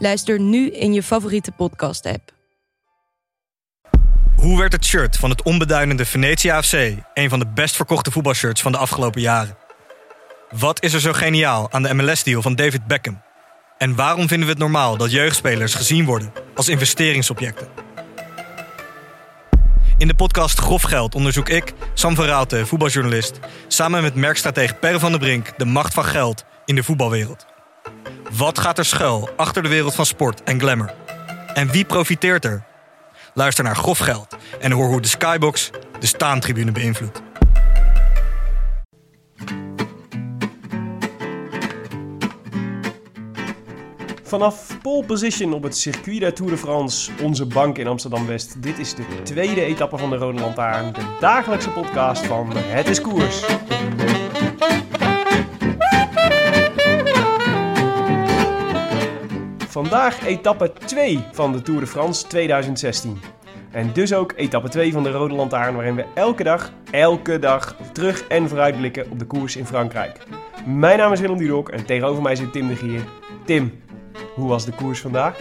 Luister 0.00 0.40
nu 0.40 0.70
in 0.70 0.92
je 0.92 1.02
favoriete 1.02 1.52
podcast-app. 1.52 2.32
Hoe 4.36 4.58
werd 4.58 4.72
het 4.72 4.84
shirt 4.84 5.16
van 5.16 5.30
het 5.30 5.42
onbeduidende 5.42 6.04
Venetia 6.04 6.62
FC 6.62 6.72
een 7.14 7.28
van 7.28 7.38
de 7.38 7.46
best 7.46 7.76
verkochte 7.76 8.10
voetbalshirts 8.10 8.60
van 8.60 8.72
de 8.72 8.78
afgelopen 8.78 9.20
jaren? 9.20 9.56
Wat 10.50 10.82
is 10.82 10.92
er 10.92 11.00
zo 11.00 11.12
geniaal 11.12 11.72
aan 11.72 11.82
de 11.82 11.94
MLS-deal 11.94 12.42
van 12.42 12.54
David 12.54 12.86
Beckham? 12.86 13.22
En 13.78 13.94
waarom 13.94 14.28
vinden 14.28 14.46
we 14.46 14.52
het 14.52 14.62
normaal 14.62 14.96
dat 14.96 15.10
jeugdspelers 15.10 15.74
gezien 15.74 16.04
worden 16.04 16.32
als 16.54 16.68
investeringsobjecten? 16.68 17.68
In 19.96 20.08
de 20.08 20.14
podcast 20.14 20.58
Grof 20.58 20.82
Geld 20.82 21.14
onderzoek 21.14 21.48
ik, 21.48 21.72
Sam 21.94 22.14
van 22.14 22.66
voetbaljournalist, 22.66 23.38
samen 23.68 24.02
met 24.02 24.14
merkstratege 24.14 24.74
Per 24.74 25.00
van 25.00 25.10
der 25.10 25.20
Brink 25.20 25.58
de 25.58 25.64
macht 25.64 25.94
van 25.94 26.04
geld 26.04 26.44
in 26.64 26.74
de 26.74 26.82
voetbalwereld. 26.82 27.47
Wat 28.32 28.58
gaat 28.58 28.78
er 28.78 28.84
schuil 28.84 29.28
achter 29.36 29.62
de 29.62 29.68
wereld 29.68 29.94
van 29.94 30.06
sport 30.06 30.42
en 30.42 30.60
glamour? 30.60 30.94
En 31.54 31.70
wie 31.70 31.84
profiteert 31.84 32.44
er? 32.44 32.64
Luister 33.34 33.64
naar 33.64 33.76
Grof 33.76 33.98
Geld 33.98 34.36
en 34.60 34.72
hoor 34.72 34.88
hoe 34.88 35.00
de 35.00 35.08
Skybox 35.08 35.70
de 36.00 36.06
staantribune 36.06 36.72
beïnvloedt. 36.72 37.22
Vanaf 44.22 44.78
pole 44.82 45.06
position 45.06 45.52
op 45.52 45.62
het 45.62 45.76
circuit 45.76 46.20
der 46.20 46.34
Tour 46.34 46.50
de 46.50 46.58
France, 46.58 47.10
onze 47.22 47.46
bank 47.46 47.78
in 47.78 47.86
Amsterdam-West. 47.86 48.62
Dit 48.62 48.78
is 48.78 48.94
de 48.94 49.04
tweede 49.22 49.62
etappe 49.62 49.98
van 49.98 50.10
de 50.10 50.16
Rode 50.16 50.40
Lantaarn, 50.40 50.92
de 50.92 51.16
dagelijkse 51.20 51.70
podcast 51.70 52.26
van 52.26 52.52
Het 52.56 52.88
is 52.88 53.00
Koers. 53.00 53.44
Vandaag 59.68 60.26
etappe 60.26 60.72
2 60.72 61.24
van 61.32 61.52
de 61.52 61.62
Tour 61.62 61.80
de 61.80 61.86
France 61.86 62.26
2016. 62.26 63.20
En 63.70 63.92
dus 63.92 64.14
ook 64.14 64.32
etappe 64.36 64.68
2 64.68 64.92
van 64.92 65.02
de 65.02 65.10
Rode 65.10 65.34
Lantaarn, 65.34 65.74
waarin 65.74 65.94
we 65.94 66.04
elke 66.14 66.42
dag, 66.42 66.72
elke 66.90 67.38
dag 67.38 67.76
terug 67.92 68.26
en 68.26 68.48
vooruit 68.48 68.76
blikken 68.76 69.10
op 69.10 69.18
de 69.18 69.24
koers 69.24 69.56
in 69.56 69.66
Frankrijk. 69.66 70.18
Mijn 70.66 70.98
naam 70.98 71.12
is 71.12 71.20
Willem 71.20 71.38
Dudok 71.38 71.68
en 71.68 71.84
tegenover 71.84 72.22
mij 72.22 72.36
zit 72.36 72.52
Tim 72.52 72.68
de 72.68 72.76
Gier. 72.76 73.00
Tim, 73.44 73.82
hoe 74.34 74.48
was 74.48 74.64
de 74.64 74.72
koers 74.72 75.00
vandaag? 75.00 75.36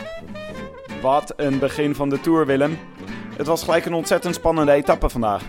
Wat 1.02 1.34
een 1.36 1.59
begin 1.59 1.95
van 1.95 2.09
de 2.09 2.19
Tour, 2.19 2.45
Willem. 2.45 2.78
Het 3.38 3.47
was 3.47 3.64
gelijk 3.64 3.86
een 3.86 3.94
ontzettend 3.94 4.36
spannende 4.36 4.72
etappe 4.72 5.09
vandaag. 5.09 5.44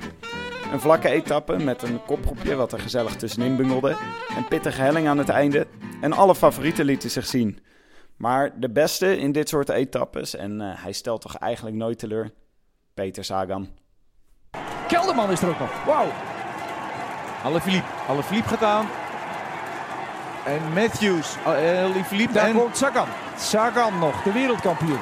Een 0.73 0.81
vlakke 0.81 1.09
etappe 1.09 1.57
met 1.57 1.83
een 1.83 2.01
kopgroepje 2.07 2.55
wat 2.55 2.73
er 2.73 2.81
gezellig 2.81 3.17
tussenin 3.17 3.57
bungelde. 3.57 3.97
Een 4.37 4.49
pittige 4.49 4.81
helling 4.81 5.09
aan 5.09 5.19
het 5.19 5.29
einde. 5.29 5.67
En 6.01 6.13
alle 6.13 6.35
favorieten 6.35 6.85
lieten 6.85 7.11
zich 7.11 7.27
zien. 7.27 7.59
Maar 8.19 8.61
de 8.61 8.71
beste 8.71 9.19
in 9.19 9.33
dit 9.33 9.49
soort 9.49 9.69
etappes, 9.69 10.35
en 10.35 10.61
uh, 10.61 10.73
hij 10.83 10.93
stelt 10.93 11.21
toch 11.21 11.37
eigenlijk 11.37 11.77
nooit 11.77 11.99
teleur, 11.99 12.31
Peter 12.95 13.25
Sagan. 13.25 13.69
Kelderman 14.89 15.31
is 15.31 15.43
er 15.43 15.49
ook 15.49 15.59
nog. 15.59 15.85
Wauw. 15.85 16.09
Alaphilippe. 17.45 17.89
Alaphilippe 18.09 18.49
gaat 18.49 18.63
aan. 18.63 18.87
En 20.45 20.73
Matthews. 20.73 21.37
Uh, 21.37 21.85
Alaphilippe. 21.85 22.33
Daar 22.33 22.49
En- 22.49 22.57
komt 22.57 22.77
Sagan. 22.77 23.09
Sagan 23.37 23.99
nog, 23.99 24.23
de 24.23 24.33
wereldkampioen. 24.33 25.01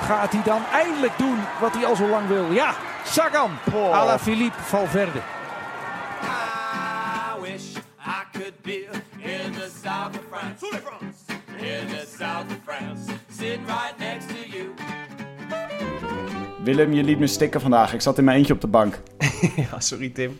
Gaat 0.00 0.32
hij 0.32 0.42
dan 0.42 0.62
eindelijk 0.72 1.18
doen 1.18 1.38
wat 1.60 1.74
hij 1.74 1.86
al 1.86 1.96
zo 1.96 2.08
lang 2.08 2.26
wil? 2.28 2.52
Ja, 2.52 2.74
Sagan. 3.04 3.50
Oh. 3.72 3.92
Alaphilippe 3.98 4.62
Valverde. 4.62 5.18
I 6.22 7.40
wish 7.40 7.76
I 8.06 8.22
could 8.32 8.62
be 8.62 8.88
in 9.18 9.52
the 9.52 9.70
south 9.82 10.18
of 10.18 10.22
France. 10.30 10.66
In 11.64 11.86
the 11.88 12.04
south 12.18 12.46
of 12.46 12.58
France. 12.64 13.10
Sitting 13.30 13.66
right 13.66 13.94
next 13.98 14.28
to 14.28 14.34
you. 14.56 14.74
Willem, 16.64 16.92
je 16.92 17.02
liet 17.02 17.18
me 17.18 17.26
stikken 17.26 17.60
vandaag. 17.60 17.94
Ik 17.94 18.00
zat 18.00 18.18
in 18.18 18.24
mijn 18.24 18.36
eentje 18.36 18.52
op 18.52 18.60
de 18.60 18.66
bank. 18.66 19.00
Ja, 19.70 19.80
sorry 19.80 20.08
Tim. 20.10 20.36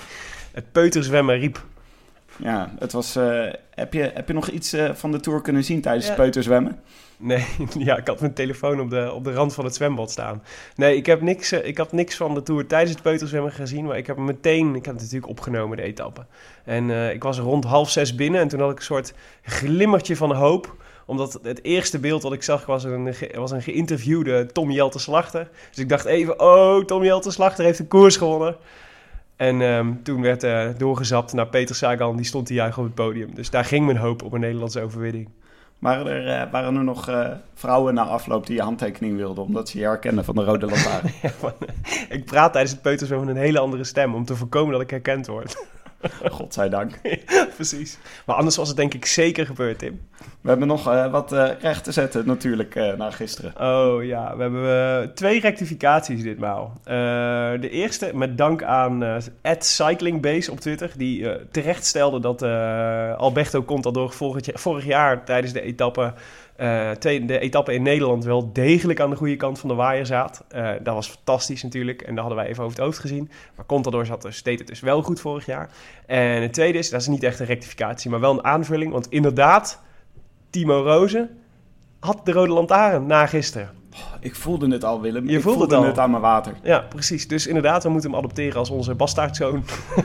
Het 0.52 0.72
peuterzwemmen 0.72 1.38
riep. 1.38 1.64
Ja, 2.36 2.74
het 2.78 2.92
was... 2.92 3.16
eh, 3.16 3.46
heb, 3.74 3.92
je, 3.92 4.10
heb 4.14 4.28
je 4.28 4.34
nog 4.34 4.48
iets 4.48 4.72
eh, 4.72 4.90
van 4.94 5.12
de 5.12 5.20
Tour 5.20 5.40
kunnen 5.42 5.64
zien 5.64 5.80
tijdens 5.80 6.04
Ja. 6.04 6.10
het 6.12 6.20
peuterzwemmen? 6.20 6.80
Nee, 7.16 7.46
ja, 7.78 7.96
ik 7.96 8.06
had 8.06 8.20
mijn 8.20 8.34
telefoon 8.34 8.80
op 8.80 8.90
de, 8.90 9.12
op 9.12 9.24
de 9.24 9.32
rand 9.32 9.54
van 9.54 9.64
het 9.64 9.74
zwembad 9.74 10.10
staan. 10.10 10.42
Nee, 10.76 10.96
ik 10.96 11.06
heb 11.06 11.20
niks, 11.20 11.52
eh, 11.52 11.66
ik 11.68 11.78
had 11.78 11.92
niks 11.92 12.16
van 12.16 12.34
de 12.34 12.42
Tour 12.42 12.66
tijdens 12.66 12.90
het 12.90 13.02
peuterzwemmen 13.02 13.52
gezien. 13.52 13.84
Maar 13.84 13.96
ik 13.96 14.06
heb 14.06 14.16
hem 14.16 14.24
meteen, 14.24 14.68
ik 14.74 14.84
heb 14.84 14.94
het 14.94 15.02
natuurlijk 15.02 15.30
opgenomen, 15.30 15.76
de 15.76 15.82
etappe. 15.82 16.26
En 16.64 16.90
eh, 16.90 17.10
ik 17.12 17.22
was 17.22 17.38
rond 17.38 17.64
half 17.64 17.90
zes 17.90 18.14
binnen 18.14 18.40
en 18.40 18.48
toen 18.48 18.60
had 18.60 18.70
ik 18.70 18.76
een 18.78 18.82
soort 18.84 19.14
glimmertje 19.42 20.16
van 20.16 20.32
hoop. 20.34 20.82
Omdat 21.06 21.38
het 21.42 21.64
eerste 21.64 21.98
beeld 21.98 22.22
dat 22.22 22.32
ik 22.32 22.42
zag 22.42 22.66
was 22.66 22.84
een, 22.84 23.14
was 23.34 23.50
een 23.50 23.62
geïnterviewde 23.62 24.46
Tom 24.46 24.70
Jelte 24.70 24.98
Slachter. 24.98 25.48
Dus 25.70 25.78
ik 25.78 25.88
dacht 25.88 26.04
even, 26.04 26.40
oh, 26.40 26.84
Tom 26.84 27.04
Jelte 27.04 27.30
Slachter 27.30 27.64
heeft 27.64 27.78
de 27.78 27.86
koers 27.86 28.16
gewonnen. 28.16 28.56
En 29.36 29.60
ehm, 29.60 29.92
toen 30.02 30.22
werd 30.22 30.42
eh 30.42 30.68
doorgezapt 30.76 31.32
naar 31.32 31.46
Peter 31.46 31.74
Sagan, 31.74 32.16
die 32.16 32.24
stond 32.24 32.46
te 32.46 32.54
juichen 32.54 32.82
op 32.82 32.86
het 32.86 32.94
podium. 32.94 33.34
Dus 33.34 33.50
daar 33.50 33.64
ging 33.64 33.84
mijn 33.84 33.96
hoop 33.96 34.22
op 34.22 34.32
een 34.32 34.40
Nederlandse 34.40 34.80
overwinning. 34.82 35.28
Waren 35.78 36.06
er, 36.06 36.40
eh, 36.42 36.50
waren 36.52 36.76
er 36.76 36.84
nog 36.84 37.08
eh, 37.08 37.30
vrouwen 37.54 37.94
na 37.94 38.02
afloop 38.02 38.46
die 38.46 38.56
je 38.56 38.62
handtekening 38.62 39.16
wilden... 39.16 39.44
omdat 39.44 39.68
ze 39.68 39.78
je 39.78 39.84
herkenden 39.84 40.24
van 40.24 40.34
de 40.34 40.44
Rode 40.44 40.66
Lantaarn? 40.66 41.10
Ja, 41.22 41.30
ik 42.08 42.24
praat 42.24 42.52
tijdens 42.52 42.72
het 42.72 42.82
peuterzwemmen 42.82 43.26
met 43.26 43.36
een 43.36 43.42
hele 43.42 43.58
andere 43.58 43.84
stem 43.84 44.14
om 44.14 44.24
te 44.24 44.36
voorkomen 44.36 44.72
dat 44.72 44.80
ik 44.80 44.90
herkend 44.90 45.26
word. 45.26 45.66
Godzijdank. 46.36 47.00
Precies. 47.54 47.98
Maar 48.26 48.36
anders 48.36 48.56
was 48.56 48.68
het 48.68 48.76
denk 48.76 48.94
ik 48.94 49.06
zeker 49.06 49.46
gebeurd, 49.46 49.78
Tim. 49.78 50.00
We 50.40 50.48
hebben 50.48 50.68
nog 50.68 50.88
eh, 50.88 51.10
wat 51.10 51.32
eh, 51.32 51.50
recht 51.60 51.84
te 51.84 51.92
zetten 51.92 52.26
natuurlijk 52.26 52.74
eh 52.74 52.92
na 52.92 53.10
gisteren. 53.10 53.52
Oh 53.60 54.04
ja, 54.04 54.36
we 54.36 54.42
hebben 54.42 55.14
twee 55.14 55.40
rectificaties 55.40 56.22
ditmaal. 56.22 56.72
Eh 56.84 56.94
de 57.60 57.70
eerste 57.70 58.10
met 58.14 58.38
dank 58.38 58.62
aan 58.62 59.02
eh 59.02 59.16
@cyclingbase 59.58 60.50
op 60.50 60.60
Twitter, 60.60 60.92
die 60.96 61.30
eh, 61.30 61.44
terecht 61.50 61.84
stelde 61.84 62.20
dat 62.20 62.42
eh, 62.42 63.16
Alberto 63.16 63.62
Contador 63.62 64.12
vorig, 64.12 64.44
vorig 64.52 64.84
jaar 64.84 65.24
tijdens 65.24 65.52
de 65.52 65.60
etappe, 65.60 66.12
eh, 66.56 66.90
de 67.00 67.38
etappe 67.38 67.74
in 67.74 67.82
Nederland 67.82 68.24
wel 68.24 68.52
degelijk 68.52 69.00
aan 69.00 69.10
de 69.10 69.16
goede 69.16 69.36
kant 69.36 69.58
van 69.58 69.68
de 69.68 69.74
waaier 69.74 70.06
zat. 70.06 70.44
Eh, 70.48 70.70
dat 70.82 70.94
was 70.94 71.08
fantastisch 71.08 71.62
natuurlijk 71.62 72.02
en 72.02 72.14
dat 72.14 72.24
hadden 72.24 72.42
wij 72.42 72.48
even 72.48 72.64
over 72.64 72.76
het 72.76 72.84
hoofd 72.84 72.98
gezien. 72.98 73.30
Maar 73.56 73.66
Contador 73.66 74.06
zat 74.06 74.22
dus, 74.22 74.42
deed 74.42 74.58
het 74.58 74.68
dus 74.68 74.80
wel 74.80 75.02
goed 75.02 75.20
vorig 75.20 75.46
jaar. 75.46 75.70
En 76.06 76.42
het 76.42 76.52
tweede 76.52 76.78
is, 76.78 76.90
dat 76.90 77.00
is 77.00 77.06
niet 77.06 77.22
echt 77.22 77.40
een 77.40 77.46
rectificatie, 77.46 78.10
maar 78.10 78.20
wel 78.20 78.32
een 78.32 78.44
aanvulling, 78.44 78.92
want 78.92 79.06
inderdaad, 79.08 79.82
Timo 80.50 80.82
Rozen 80.82 81.38
had 82.00 82.26
de 82.26 82.32
rode 82.32 82.52
lantaarn 82.52 83.06
na 83.06 83.26
gisteren. 83.26 83.70
Ik 84.20 84.34
voelde 84.34 84.70
het 84.70 84.84
al, 84.84 85.00
Willem. 85.00 85.28
Je 85.28 85.36
ik 85.36 85.42
voelde 85.42 85.58
voelde 85.58 85.74
het 85.74 85.84
al. 85.84 85.90
het 85.90 85.98
aan 85.98 86.10
mijn 86.10 86.22
water. 86.22 86.54
Ja, 86.62 86.80
precies. 86.88 87.28
Dus 87.28 87.46
inderdaad, 87.46 87.82
we 87.82 87.88
moeten 87.88 88.10
hem 88.10 88.18
adopteren 88.18 88.58
als 88.58 88.70
onze 88.70 88.94
bastaardzoon 88.94 89.64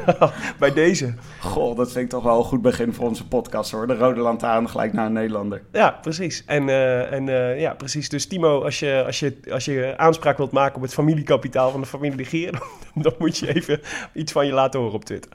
bij 0.59 0.73
deze. 0.73 1.13
Goh, 1.39 1.77
dat 1.77 1.91
vind 1.91 2.03
ik 2.03 2.09
toch 2.09 2.23
wel 2.23 2.37
een 2.37 2.43
goed 2.43 2.61
begin 2.61 2.93
voor 2.93 3.07
onze 3.07 3.27
podcast 3.27 3.71
hoor. 3.71 3.87
De 3.87 3.95
Rode 3.95 4.19
Lantaarn 4.19 4.69
gelijk 4.69 4.93
naar 4.93 5.05
een 5.05 5.13
Nederlander. 5.13 5.61
Ja, 5.71 5.97
precies. 6.01 6.43
En, 6.45 6.69
eh, 6.69 7.11
en 7.11 7.29
eh, 7.29 7.59
ja, 7.59 7.73
precies. 7.73 8.09
Dus 8.09 8.27
Timo, 8.27 8.63
als 8.63 8.79
je, 8.79 9.03
als, 9.05 9.19
je, 9.19 9.37
als 9.51 9.65
je 9.65 9.93
aanspraak 9.97 10.37
wilt 10.37 10.51
maken 10.51 10.75
op 10.75 10.81
het 10.81 10.93
familiekapitaal 10.93 11.71
van 11.71 11.81
de 11.81 11.87
familie 11.87 12.17
de 12.17 12.25
Geer, 12.25 12.51
dan, 12.93 13.03
dan 13.03 13.13
moet 13.17 13.37
je 13.37 13.53
even 13.55 13.81
iets 14.13 14.31
van 14.31 14.45
je 14.45 14.53
laten 14.53 14.79
horen 14.79 14.95
op 14.95 15.05
Twitter. 15.05 15.31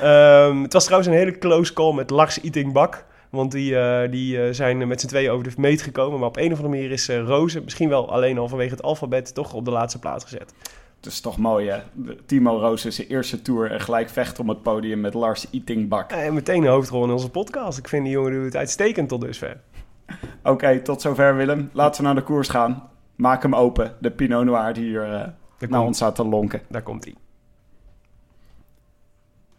Ehm, 0.00 0.62
het 0.62 0.72
was 0.72 0.84
trouwens 0.84 1.10
een 1.10 1.18
hele 1.18 1.38
close 1.38 1.72
call 1.72 1.94
met 1.94 2.10
Lars 2.10 2.40
Itingbak. 2.40 3.04
Want 3.36 3.52
die, 3.52 3.78
eh, 3.78 4.10
die 4.10 4.42
eh, 4.42 4.52
zijn 4.52 4.88
met 4.88 5.00
z'n 5.00 5.06
tweeën 5.06 5.30
over 5.30 5.44
de 5.44 5.52
meet 5.56 5.82
gekomen. 5.82 6.18
Maar 6.18 6.28
op 6.28 6.36
een 6.36 6.52
of 6.52 6.58
andere 6.58 6.68
manier 6.68 6.90
is 6.90 7.08
eh 7.08 7.18
Rozen, 7.18 7.64
misschien 7.64 7.88
wel 7.88 8.10
alleen 8.10 8.38
al 8.38 8.48
vanwege 8.48 8.70
het 8.70 8.82
alfabet, 8.82 9.34
toch 9.34 9.52
op 9.52 9.64
de 9.64 9.70
laatste 9.70 9.98
plaats 9.98 10.24
gezet. 10.24 10.54
Het 10.96 11.06
is 11.06 11.20
toch 11.20 11.38
mooi 11.38 11.68
hè. 11.68 11.80
Timo 12.26 12.58
Roos 12.58 12.84
is 12.84 12.94
zijn 12.94 13.08
eerste 13.08 13.42
tour 13.42 13.70
en 13.70 13.80
gelijk 13.80 14.08
vecht 14.08 14.38
om 14.38 14.48
het 14.48 14.62
podium 14.62 15.00
met 15.00 15.14
Lars 15.14 15.50
Itingbak. 15.50 16.10
En 16.10 16.34
meteen 16.34 16.62
een 16.62 16.68
hoofdrol 16.70 17.04
in 17.04 17.10
onze 17.10 17.30
podcast. 17.30 17.78
Ik 17.78 17.88
vind 17.88 18.04
die 18.04 18.12
jongen 18.12 18.32
doet 18.32 18.44
het 18.44 18.56
uitstekend 18.56 19.08
tot 19.08 19.20
dusver. 19.20 19.60
Oké, 20.42 20.80
tot 20.80 21.00
zover 21.00 21.36
Willem. 21.36 21.70
Laten 21.72 22.00
we 22.00 22.06
naar 22.06 22.16
de 22.16 22.22
koers 22.22 22.48
gaan. 22.48 22.88
Maak 23.16 23.42
hem 23.42 23.54
open. 23.54 23.94
De 24.00 24.10
Pinot 24.10 24.44
Noir 24.44 24.72
die 24.72 24.84
hier 24.84 25.00
Daar 25.00 25.34
naar 25.58 25.68
komt, 25.68 25.86
ons 25.86 25.96
staat 25.96 26.14
te 26.14 26.24
lonken. 26.24 26.60
daar 26.68 26.82
komt 26.82 27.04
hij. 27.04 27.14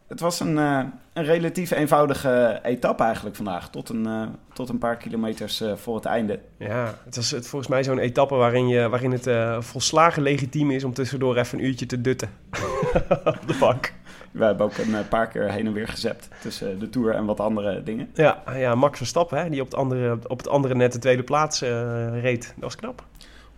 Het 0.08 0.20
was 0.20 0.40
een, 0.40 0.58
eh, 0.58 0.84
een 1.14 1.24
relatief 1.24 1.72
eenvoudige 1.72 2.60
etappe 2.64 3.04
eigenlijk 3.04 3.36
vandaag. 3.36 3.70
Tot 3.70 3.90
een, 3.90 4.06
eh, 4.06 4.28
tot 4.54 4.70
een 4.70 4.78
paar 4.78 4.98
kilometers 4.98 5.62
eh, 5.62 5.76
voor 5.76 5.96
het 5.96 6.06
einde. 6.06 6.40
Ja, 6.58 6.94
het 7.06 7.16
was 7.16 7.32
het, 7.32 7.48
volgens 7.48 7.72
mij 7.72 7.84
zo'n 7.84 8.00
etappe 8.00 8.36
waarin, 8.36 8.68
je, 8.68 8.90
waarin 8.90 9.12
het 9.12 9.30
volslagen 9.66 10.22
legitiem 10.22 10.72
is 10.72 10.84
om 10.84 10.94
tussendoor 10.94 11.38
even 11.38 11.60
een 11.60 11.66
uurtje 11.66 11.86
te 11.86 12.02
dutten. 12.02 12.30
Op 13.26 13.48
de 13.48 13.58
bank. 13.60 13.94
We 14.32 14.44
hebben 14.44 14.66
ook 14.66 14.78
een 14.78 15.08
paar 15.08 15.28
keer 15.28 15.52
heen 15.52 15.66
en 15.66 15.74
weer 15.74 15.88
gezept 15.88 16.28
tussen 16.42 16.80
de 16.80 16.90
Tour 16.90 17.14
en 17.14 17.26
wat 17.26 17.40
andere 17.40 17.84
dingen. 17.84 18.10
Ja, 18.14 18.44
ja 18.56 18.76
Max 18.76 18.98
Verstappen, 18.98 19.38
hè, 19.38 19.50
die 19.50 19.62
op 19.62 19.68
het, 19.68 19.76
andere, 19.76 20.20
op 20.28 20.38
het 20.38 20.48
andere 20.48 20.76
net 20.76 20.94
de 20.94 21.00
tweede 21.00 21.24
plaats 21.24 21.62
reed. 22.22 22.46
Dat 22.56 22.64
was 22.64 22.76
knap. 22.76 23.04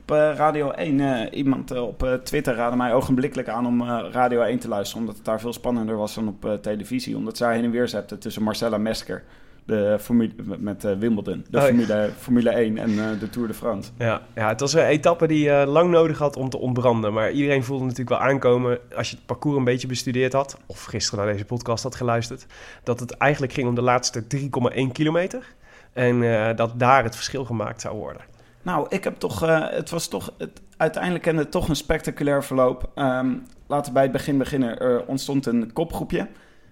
Op 0.09 0.15
eh, 0.15 0.35
Radio 0.35 0.71
1, 0.71 0.99
eh, 0.99 1.37
iemand 1.37 1.71
eh, 1.71 1.81
op 1.81 2.19
Twitter 2.23 2.55
raadde 2.55 2.77
mij 2.77 2.93
ogenblikkelijk 2.93 3.49
aan 3.49 3.65
om 3.65 3.83
Radio 4.11 4.41
1 4.41 4.59
te 4.59 4.67
luisteren. 4.67 5.01
Omdat 5.01 5.15
het 5.15 5.25
daar 5.25 5.39
veel 5.39 5.53
spannender 5.53 5.97
was 5.97 6.15
dan 6.15 6.27
op 6.27 6.57
televisie. 6.61 7.17
Omdat 7.17 7.37
zij 7.37 7.55
heen 7.55 7.63
en 7.63 7.71
weer 7.71 7.87
zette 7.87 8.17
tussen 8.17 8.43
Marcella 8.43 8.77
Mesker 8.77 9.23
de 9.65 9.97
formule, 9.99 10.31
met 10.57 10.83
Wimbledon, 10.99 11.45
de 11.49 11.57
Oh, 11.57 11.63
ja. 11.63 11.67
formule, 11.67 12.09
formule 12.17 12.49
1 12.49 12.77
en 12.77 13.19
de 13.19 13.29
Tour 13.29 13.47
de 13.47 13.53
France. 13.53 13.91
Ja, 13.97 14.21
ja, 14.35 14.47
het 14.47 14.59
was 14.59 14.73
een 14.73 14.85
etappe 14.85 15.27
die 15.27 15.49
eh, 15.49 15.67
lang 15.67 15.91
nodig 15.91 16.17
had 16.17 16.35
om 16.35 16.49
te 16.49 16.57
ontbranden. 16.57 17.13
Maar 17.13 17.31
iedereen 17.31 17.63
voelde 17.63 17.83
natuurlijk 17.83 18.09
wel 18.09 18.29
aankomen, 18.29 18.79
als 18.95 19.09
je 19.09 19.15
het 19.15 19.25
parcours 19.25 19.57
een 19.57 19.63
beetje 19.63 19.87
bestudeerd 19.87 20.33
had... 20.33 20.57
of 20.65 20.83
gisteren 20.83 21.23
naar 21.23 21.33
deze 21.33 21.45
podcast 21.45 21.83
had 21.83 21.95
geluisterd... 21.95 22.45
dat 22.83 22.99
het 22.99 23.11
eigenlijk 23.11 23.53
ging 23.53 23.67
om 23.67 23.75
de 23.75 23.81
laatste 23.81 24.23
3,1 24.35 24.91
kilometer. 24.91 25.55
En 25.93 26.55
dat 26.55 26.73
daar 26.75 27.03
het 27.03 27.15
verschil 27.15 27.45
gemaakt 27.45 27.81
zou 27.81 27.97
worden. 27.97 28.21
Nou, 28.61 28.85
ik 28.89 29.03
heb 29.03 29.17
toch, 29.19 29.43
eh, 29.43 29.69
het 29.69 29.89
was 29.89 30.07
toch, 30.07 30.33
het, 30.37 30.61
uiteindelijk 30.77 31.23
kende 31.23 31.41
het 31.41 31.51
toch 31.51 31.69
een 31.69 31.75
spectaculair 31.75 32.43
verloop. 32.43 32.91
Ehm, 32.95 33.33
laten 33.67 33.85
we 33.85 33.91
bij 33.93 34.03
het 34.03 34.11
begin 34.11 34.37
beginnen. 34.37 34.79
Er 34.79 35.05
ontstond 35.05 35.45
een 35.45 35.73
kopgroepje. 35.73 36.27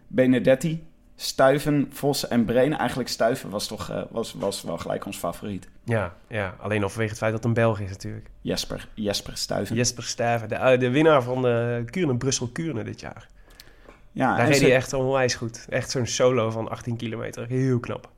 Benedetti, 0.08 0.84
Stuiven, 1.16 1.88
Vos 1.92 2.28
en 2.28 2.46
Breen. 2.46 2.78
Eigenlijk 2.78 3.10
Stuiven 3.10 3.50
was 3.50 3.68
toch 3.68 3.90
eh, 3.90 4.02
was, 4.10 4.34
was 4.34 4.64
wel 4.64 4.78
gelijk 4.78 5.06
ons 5.06 5.18
favoriet. 5.18 5.68
Ja, 5.84 6.14
ja, 6.28 6.56
alleen 6.60 6.84
al 6.84 6.90
vanwege 6.90 7.10
het 7.10 7.20
feit 7.20 7.32
dat 7.32 7.40
het 7.44 7.48
een 7.50 7.64
Belg 7.64 7.80
is 7.80 7.90
natuurlijk. 7.90 8.30
Jesper, 8.42 8.88
Jesper 8.94 9.38
Stuiven. 9.38 9.76
Jesper 9.76 10.04
Stuyven, 10.04 10.50
de, 10.50 10.56
eh, 10.56 10.80
de 10.80 10.90
winnaar 10.90 11.24
van 11.24 11.42
de 11.42 11.84
Kuurne, 11.86 12.18
Brussel-Kuurne 12.18 12.84
dit 12.84 13.00
jaar. 13.00 13.28
Ja, 14.12 14.36
Daar 14.38 14.48
reed 14.48 14.58
ze- 14.58 14.64
hij 14.66 14.76
echt 14.76 14.94
onwijs 14.94 15.36
goed. 15.36 15.66
Echt 15.70 15.92
zo'n 15.92 16.06
solo 16.06 16.50
van 16.50 16.70
18 16.70 16.96
kilometer. 16.96 17.48
Heel 17.48 17.80
knap. 17.80 18.10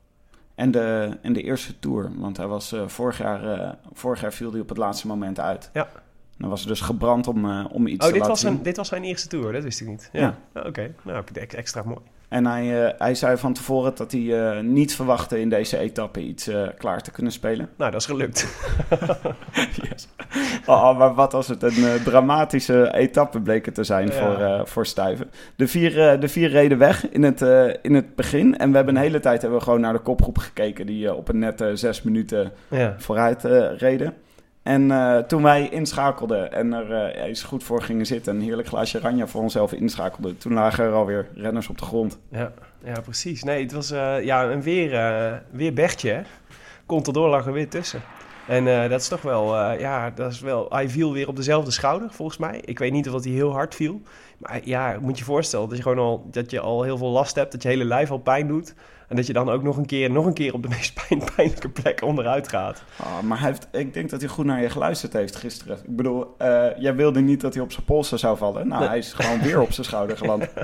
En, 0.60 0.70
de, 0.70 1.18
en 1.22 1.32
de 1.32 1.42
eerste 1.42 1.78
Tour. 1.78 2.10
Want 2.16 2.36
hij 2.36 2.46
was, 2.46 2.72
eh, 2.72 2.88
vorig, 2.88 3.18
jaar, 3.18 3.52
eh, 3.52 3.72
vorig 3.92 4.20
jaar 4.20 4.32
viel 4.32 4.50
hij 4.52 4.60
op 4.60 4.68
het 4.68 4.78
laatste 4.78 5.06
moment 5.06 5.40
uit. 5.40 5.70
Ja. 5.72 5.88
Dan 6.38 6.48
was 6.48 6.60
hij 6.60 6.68
dus 6.68 6.80
gebrand 6.80 7.26
om, 7.26 7.50
eh, 7.50 7.64
om 7.70 7.86
iets 7.86 8.04
Oh, 8.04 8.06
te 8.06 8.12
dit 8.12 8.14
laten 8.14 8.28
was, 8.28 8.40
zien. 8.40 8.50
zijn, 8.50 8.62
dit 8.62 8.76
was 8.76 8.88
zijn 8.88 9.04
eerste 9.04 9.28
tour, 9.28 9.52
dat 9.52 9.62
wist 9.62 9.80
ik 9.80 9.86
niet. 9.88 10.08
Ja, 10.12 10.20
Ja. 10.20 10.36
Ah, 10.52 10.66
Oké, 10.66 10.94
nou 11.02 11.16
heb 11.16 11.28
je 11.34 11.40
het 11.40 11.54
extra 11.54 11.82
mooi. 11.82 12.00
En 12.30 12.46
hij, 12.46 12.86
eh, 12.86 12.94
hij 12.98 13.14
zei 13.14 13.36
van 13.36 13.52
tevoren 13.52 13.92
dat 13.96 14.12
hij 14.12 14.40
eh, 14.40 14.60
niet 14.62 14.94
verwachtte 14.94 15.40
in 15.40 15.48
deze 15.48 15.78
etappe 15.78 16.20
iets 16.20 16.46
eh, 16.46 16.62
klaar 16.78 17.02
te 17.02 17.10
kunnen 17.10 17.32
spelen. 17.32 17.68
Nou, 17.78 17.90
dat 17.90 18.00
is 18.00 18.06
gelukt. 18.06 18.46
Yes. 19.90 20.08
Oh, 20.66 20.98
maar 20.98 21.14
wat 21.14 21.32
was 21.32 21.48
het 21.48 21.62
een 21.62 22.02
dramatische 22.04 22.94
etappe 22.94 23.40
bleek 23.40 23.64
het 23.64 23.74
te 23.74 23.84
zijn 23.84 24.06
Ja. 24.06 24.12
voor, 24.12 24.68
voor 24.68 24.86
Stuyven. 24.86 25.30
De 25.56 25.68
vier, 25.68 26.20
de 26.20 26.28
vier 26.28 26.48
reden 26.48 26.78
weg 26.78 27.08
in 27.10 27.22
het, 27.22 27.40
in 27.82 27.94
het 27.94 28.14
begin. 28.16 28.58
En 28.58 28.70
we 28.70 28.76
hebben 28.76 28.96
een 28.96 29.02
hele 29.02 29.20
tijd 29.20 29.40
hebben 29.40 29.58
we 29.58 29.64
gewoon 29.64 29.80
naar 29.80 29.92
de 29.92 29.98
kopgroep 29.98 30.38
gekeken... 30.38 30.86
die 30.86 31.14
op 31.14 31.28
een 31.28 31.38
nette 31.38 31.76
zes 31.76 32.02
minuten 32.02 32.52
Ja. 32.68 32.94
vooruit 32.98 33.44
reden. 33.76 34.14
En 34.62 34.90
eh, 34.90 35.18
toen 35.18 35.42
wij 35.42 35.68
inschakelden 35.68 36.52
en 36.52 36.72
er 36.72 36.92
eh, 36.92 37.24
eens 37.24 37.42
goed 37.42 37.64
voor 37.64 37.82
gingen 37.82 38.06
zitten... 38.06 38.34
een 38.36 38.42
heerlijk 38.42 38.68
glaasje 38.68 38.98
ranja 38.98 39.26
voor 39.26 39.42
onszelf 39.42 39.72
inschakelden... 39.72 40.38
toen 40.38 40.52
lagen 40.52 40.84
er 40.84 40.92
alweer 40.92 41.28
renners 41.34 41.68
op 41.68 41.78
de 41.78 41.84
grond. 41.84 42.18
Ja, 42.30 42.52
ja, 42.84 43.00
precies. 43.00 43.42
Nee, 43.42 43.62
het 43.62 43.72
was 43.72 43.90
eh, 43.90 44.24
ja, 44.24 44.44
een 44.44 44.62
weer, 44.62 44.90
weer 45.50 45.72
Bertje. 45.72 46.10
hè. 46.10 46.22
Contador 46.86 47.28
lag 47.28 47.46
er 47.46 47.52
weer 47.52 47.68
tussen. 47.68 48.02
En 48.46 48.88
dat 48.88 49.00
is 49.00 49.08
toch 49.08 49.22
wel, 49.22 49.56
ja, 49.72 50.10
dat 50.10 50.32
is 50.32 50.40
wel... 50.40 50.66
Hij 50.68 50.88
viel 50.88 51.12
weer 51.12 51.28
op 51.28 51.36
dezelfde 51.36 51.70
schouder, 51.70 52.10
volgens 52.10 52.38
mij. 52.38 52.60
Ik 52.64 52.78
weet 52.78 52.92
niet 52.92 53.10
of 53.10 53.24
hij 53.24 53.32
heel 53.32 53.52
hard 53.52 53.74
viel. 53.74 54.00
Maar 54.38 54.60
ja, 54.64 54.98
moet 55.00 55.18
je 55.18 55.24
voorstellen 55.24 55.68
dat 55.68 55.76
je 55.76 55.82
gewoon 55.82 55.98
al, 55.98 56.26
dat 56.30 56.50
je 56.50 56.60
al 56.60 56.82
heel 56.82 56.98
veel 56.98 57.10
last 57.10 57.34
hebt. 57.34 57.52
Dat 57.52 57.62
je 57.62 57.68
hele 57.68 57.84
lijf 57.84 58.10
al 58.10 58.18
pijn 58.18 58.48
doet. 58.48 58.74
En 59.10 59.16
dat 59.16 59.26
je 59.26 59.32
dan 59.32 59.48
ook 59.50 59.62
nog 59.62 59.76
een 59.76 59.86
keer, 59.86 60.10
nog 60.10 60.26
een 60.26 60.32
keer 60.32 60.54
op 60.54 60.62
de 60.62 60.68
meest 60.76 61.06
pijn, 61.08 61.22
pijnlijke 61.36 61.68
plek 61.68 62.02
onderuit 62.02 62.48
gaat. 62.48 62.82
Ah, 62.96 63.20
maar 63.20 63.38
hij 63.40 63.48
heeft, 63.48 63.68
ik 63.72 63.94
denk 63.94 64.10
dat 64.10 64.20
hij 64.20 64.28
goed 64.30 64.44
naar 64.44 64.62
je 64.62 64.70
geluisterd 64.70 65.12
heeft 65.12 65.36
gisteren. 65.36 65.76
Ik 65.76 65.96
bedoel, 65.96 66.34
eh, 66.38 66.66
jij 66.78 66.94
wilde 66.94 67.20
niet 67.20 67.40
dat 67.40 67.54
hij 67.54 67.62
op 67.62 67.72
zijn 67.72 67.84
polsen 67.84 68.18
zou 68.18 68.36
vallen. 68.36 68.68
Nou, 68.68 68.80
Nee. 68.80 68.88
hij 68.88 68.98
is 68.98 69.12
gewoon 69.12 69.40
weer 69.40 69.60
op 69.60 69.72
zijn 69.72 69.86
schouder 69.86 70.16
geland. 70.16 70.46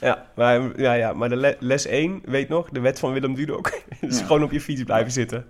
Ja, 0.00 0.26
maar, 0.34 0.80
ja, 0.80 0.92
ja, 0.92 1.12
maar 1.12 1.28
de 1.28 1.36
le- 1.36 1.56
les 1.58 1.86
1, 1.86 2.20
weet 2.24 2.48
nog, 2.48 2.68
de 2.70 2.80
wet 2.80 2.98
van 2.98 3.12
Willem 3.12 3.34
Dudok, 3.34 3.66
is 4.00 4.18
Ja. 4.18 4.24
gewoon 4.24 4.42
op 4.42 4.52
je 4.52 4.60
fiets 4.60 4.82
blijven 4.82 5.12
zitten. 5.12 5.46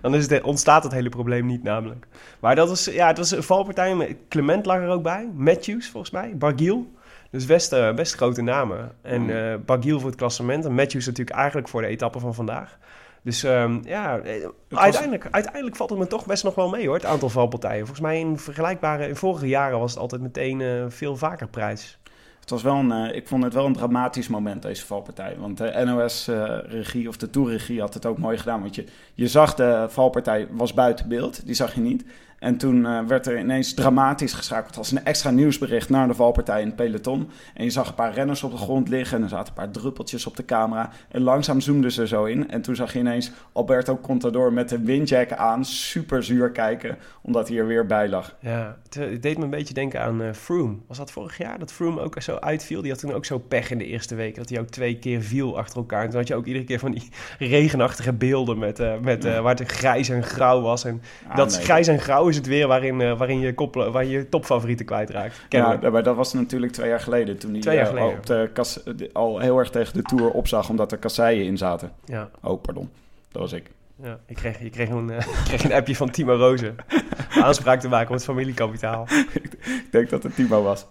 Dan 0.00 0.14
is 0.14 0.30
het, 0.30 0.42
ontstaat 0.42 0.82
het 0.82 0.92
hele 0.92 1.08
probleem 1.08 1.46
niet 1.46 1.62
namelijk. 1.62 2.06
Maar 2.40 2.54
dat 2.56 2.68
was, 2.68 2.84
ja, 2.84 3.06
het 3.06 3.18
was 3.18 3.30
een 3.30 3.42
valpartij. 3.42 3.94
met- 3.94 4.16
Clement 4.28 4.66
lag 4.66 4.76
er 4.78 4.88
ook 4.88 5.02
bij, 5.02 5.28
Matthews 5.34 5.88
volgens 5.88 6.12
mij, 6.12 6.36
Bargiel. 6.36 6.90
Dus 7.30 7.46
best, 7.46 7.72
eh, 7.72 7.94
best 7.94 8.14
grote 8.14 8.42
namen. 8.42 8.92
En 9.02 9.26
Bargiel 9.64 9.98
voor 10.00 10.08
het 10.08 10.18
klassement 10.18 10.64
en 10.64 10.74
Matthews 10.74 11.06
natuurlijk 11.06 11.36
eigenlijk 11.36 11.68
voor 11.68 11.80
de 11.80 11.86
etappe 11.86 12.18
van 12.18 12.34
vandaag. 12.34 12.78
Dus 13.22 13.42
ehm, 13.44 13.78
ja, 13.84 14.18
eh, 14.18 14.46
was- 14.68 14.80
uiteindelijk, 14.80 15.26
uiteindelijk 15.30 15.76
valt 15.76 15.90
het 15.90 15.98
me 15.98 16.06
toch 16.06 16.26
best 16.26 16.44
nog 16.44 16.54
wel 16.54 16.68
mee 16.68 16.86
hoor, 16.86 16.94
het 16.94 17.04
aantal 17.04 17.28
valpartijen. 17.28 17.78
Volgens 17.78 18.00
mij 18.00 18.18
in 18.18 18.38
vergelijkbare, 18.38 19.08
in 19.08 19.16
vorige 19.16 19.48
jaren 19.48 19.78
was 19.78 19.90
het 19.90 20.00
altijd 20.00 20.20
meteen 20.22 20.90
veel 20.92 21.16
vaker 21.16 21.48
prijs. 21.48 21.98
Het 22.40 22.50
was 22.50 22.62
wel 22.62 22.74
een, 22.90 23.14
ik 23.14 23.28
vond 23.28 23.44
het 23.44 23.54
wel 23.54 23.66
een 23.66 23.72
dramatisch 23.72 24.28
moment, 24.28 24.62
deze 24.62 24.86
valpartij. 24.86 25.36
Want 25.38 25.58
de 25.58 25.82
NOS-regie 25.84 27.08
of 27.08 27.16
de 27.16 27.30
Tourregie 27.30 27.80
had 27.80 27.94
het 27.94 28.06
ook 28.06 28.18
mooi 28.18 28.38
gedaan. 28.38 28.60
Want 28.60 28.74
je, 28.74 28.84
je 29.14 29.28
zag 29.28 29.54
de 29.54 29.86
valpartij 29.88 30.48
was 30.50 30.74
buiten 30.74 31.08
beeld, 31.08 31.46
die 31.46 31.54
zag 31.54 31.74
je 31.74 31.80
niet. 31.80 32.04
En 32.40 32.56
toen 32.56 32.86
eh, 32.86 33.00
werd 33.06 33.26
er 33.26 33.38
ineens 33.38 33.74
dramatisch 33.74 34.32
geschakeld 34.32 34.76
als 34.76 34.90
een 34.90 35.04
extra 35.04 35.30
nieuwsbericht 35.30 35.88
naar 35.88 36.08
de 36.08 36.14
valpartij 36.14 36.60
in 36.60 36.66
het 36.66 36.76
peloton. 36.76 37.30
En 37.54 37.64
je 37.64 37.70
zag 37.70 37.88
een 37.88 37.94
paar 37.94 38.14
renners 38.14 38.42
op 38.42 38.50
de 38.50 38.56
grond 38.56 38.88
liggen 38.88 39.16
en 39.16 39.22
er 39.22 39.28
zaten 39.28 39.48
een 39.48 39.54
paar 39.54 39.70
druppeltjes 39.70 40.26
op 40.26 40.36
de 40.36 40.44
camera. 40.44 40.90
En 41.08 41.20
langzaam 41.20 41.60
zoomden 41.60 41.92
ze 41.92 42.06
zo 42.06 42.24
in. 42.24 42.50
En 42.50 42.62
toen 42.62 42.76
zag 42.76 42.92
je 42.92 42.98
ineens 42.98 43.30
Alberto 43.52 43.98
Contador 43.98 44.52
met 44.52 44.68
de 44.68 44.80
windjack 44.80 45.32
aan, 45.32 45.64
super 45.64 46.22
zuur 46.24 46.50
kijken, 46.50 46.98
omdat 47.22 47.48
hij 47.48 47.58
er 47.58 47.66
weer 47.66 47.86
bij 47.86 48.08
lag. 48.08 48.36
Ja, 48.40 48.76
het, 48.88 49.22
deed 49.22 49.38
me 49.38 49.44
een 49.44 49.50
beetje 49.50 49.74
denken 49.74 50.02
aan 50.02 50.22
eh, 50.22 50.32
Froome. 50.32 50.76
Was 50.86 50.96
dat 50.96 51.10
vorig 51.10 51.38
jaar 51.38 51.58
dat 51.58 51.72
Froome 51.72 52.00
ook 52.00 52.22
zo 52.22 52.36
uitviel? 52.36 52.82
Die 52.82 52.90
had 52.90 53.00
toen 53.00 53.12
ook 53.12 53.24
zo 53.24 53.38
pech 53.38 53.70
in 53.70 53.78
de 53.78 53.86
eerste 53.86 54.14
week. 54.14 54.34
Dat 54.34 54.48
hij 54.48 54.60
ook 54.60 54.68
twee 54.68 54.98
keer 54.98 55.22
viel 55.22 55.58
achter 55.58 55.76
elkaar. 55.76 56.02
En 56.02 56.08
toen 56.08 56.18
had 56.18 56.28
je 56.28 56.34
ook 56.34 56.46
iedere 56.46 56.64
keer 56.64 56.78
van 56.78 56.90
die 56.92 57.08
regenachtige 57.38 58.12
beelden 58.12 58.58
met, 58.58 58.78
eh, 58.78 58.98
met, 58.98 59.24
waar 59.24 59.56
het 59.56 59.70
grijs 59.70 60.08
en 60.08 60.22
grauw 60.22 60.60
was. 60.60 60.84
En 60.84 61.02
Ah, 61.28 61.36
dat 61.36 61.50
nee. 61.52 61.60
grijs 61.60 61.86
en 61.86 61.98
grauw 61.98 62.29
is 62.30 62.36
het 62.36 62.46
weer 62.46 62.66
waarin, 62.66 63.00
eh, 63.00 63.18
waarin, 63.18 63.40
je, 63.40 63.54
kop, 63.54 63.74
waar 63.74 64.04
je 64.04 64.28
topfavorieten 64.28 64.86
kwijtraakt. 64.86 65.40
Kennelijk. 65.48 65.82
Ja, 65.82 65.90
maar 65.90 66.02
dat 66.02 66.16
was 66.16 66.32
natuurlijk 66.32 66.72
twee 66.72 66.88
jaar 66.88 67.00
geleden. 67.00 67.38
Toen 67.38 67.50
hij 67.52 67.60
Twee 67.60 67.74
jaar 67.76 67.84
eh, 67.86 67.90
geleden. 67.90 68.18
op 68.18 68.26
de 68.26 68.50
kas, 68.52 68.80
al 69.12 69.38
heel 69.38 69.58
erg 69.58 69.70
tegen 69.70 69.94
de 69.94 70.02
Tour 70.02 70.30
opzag 70.30 70.68
omdat 70.68 70.92
er 70.92 70.98
kasseien 70.98 71.44
in 71.44 71.56
zaten. 71.58 71.92
Ja, 72.04 72.30
Oh, 72.42 72.62
pardon. 72.62 72.90
Dat 73.32 73.42
was 73.42 73.52
ik. 73.52 73.70
ja. 74.02 74.18
Ik, 74.26 74.36
kreeg, 74.36 74.62
je 74.62 74.70
kreeg 74.70 74.88
een, 74.88 75.10
eh, 75.10 75.18
ik 75.38 75.44
kreeg 75.44 75.64
een 75.64 75.72
appje 75.72 75.96
van 75.96 76.10
Timo 76.10 76.34
Rozen. 76.36 76.76
Aanspraak 77.44 77.80
te 77.80 77.88
maken 77.88 78.08
op 78.08 78.14
het 78.14 78.24
familiekapitaal. 78.24 79.06
Ik 79.32 79.86
denk 79.90 80.10
dat 80.10 80.22
het 80.22 80.34
Timo 80.34 80.62
was. 80.62 80.86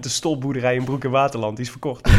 De 0.00 0.08
stolboerderij 0.08 0.74
in 0.74 0.84
Broek 0.84 1.04
en 1.04 1.10
Waterland, 1.10 1.56
die 1.56 1.64
is 1.64 1.70
verkocht. 1.70 2.10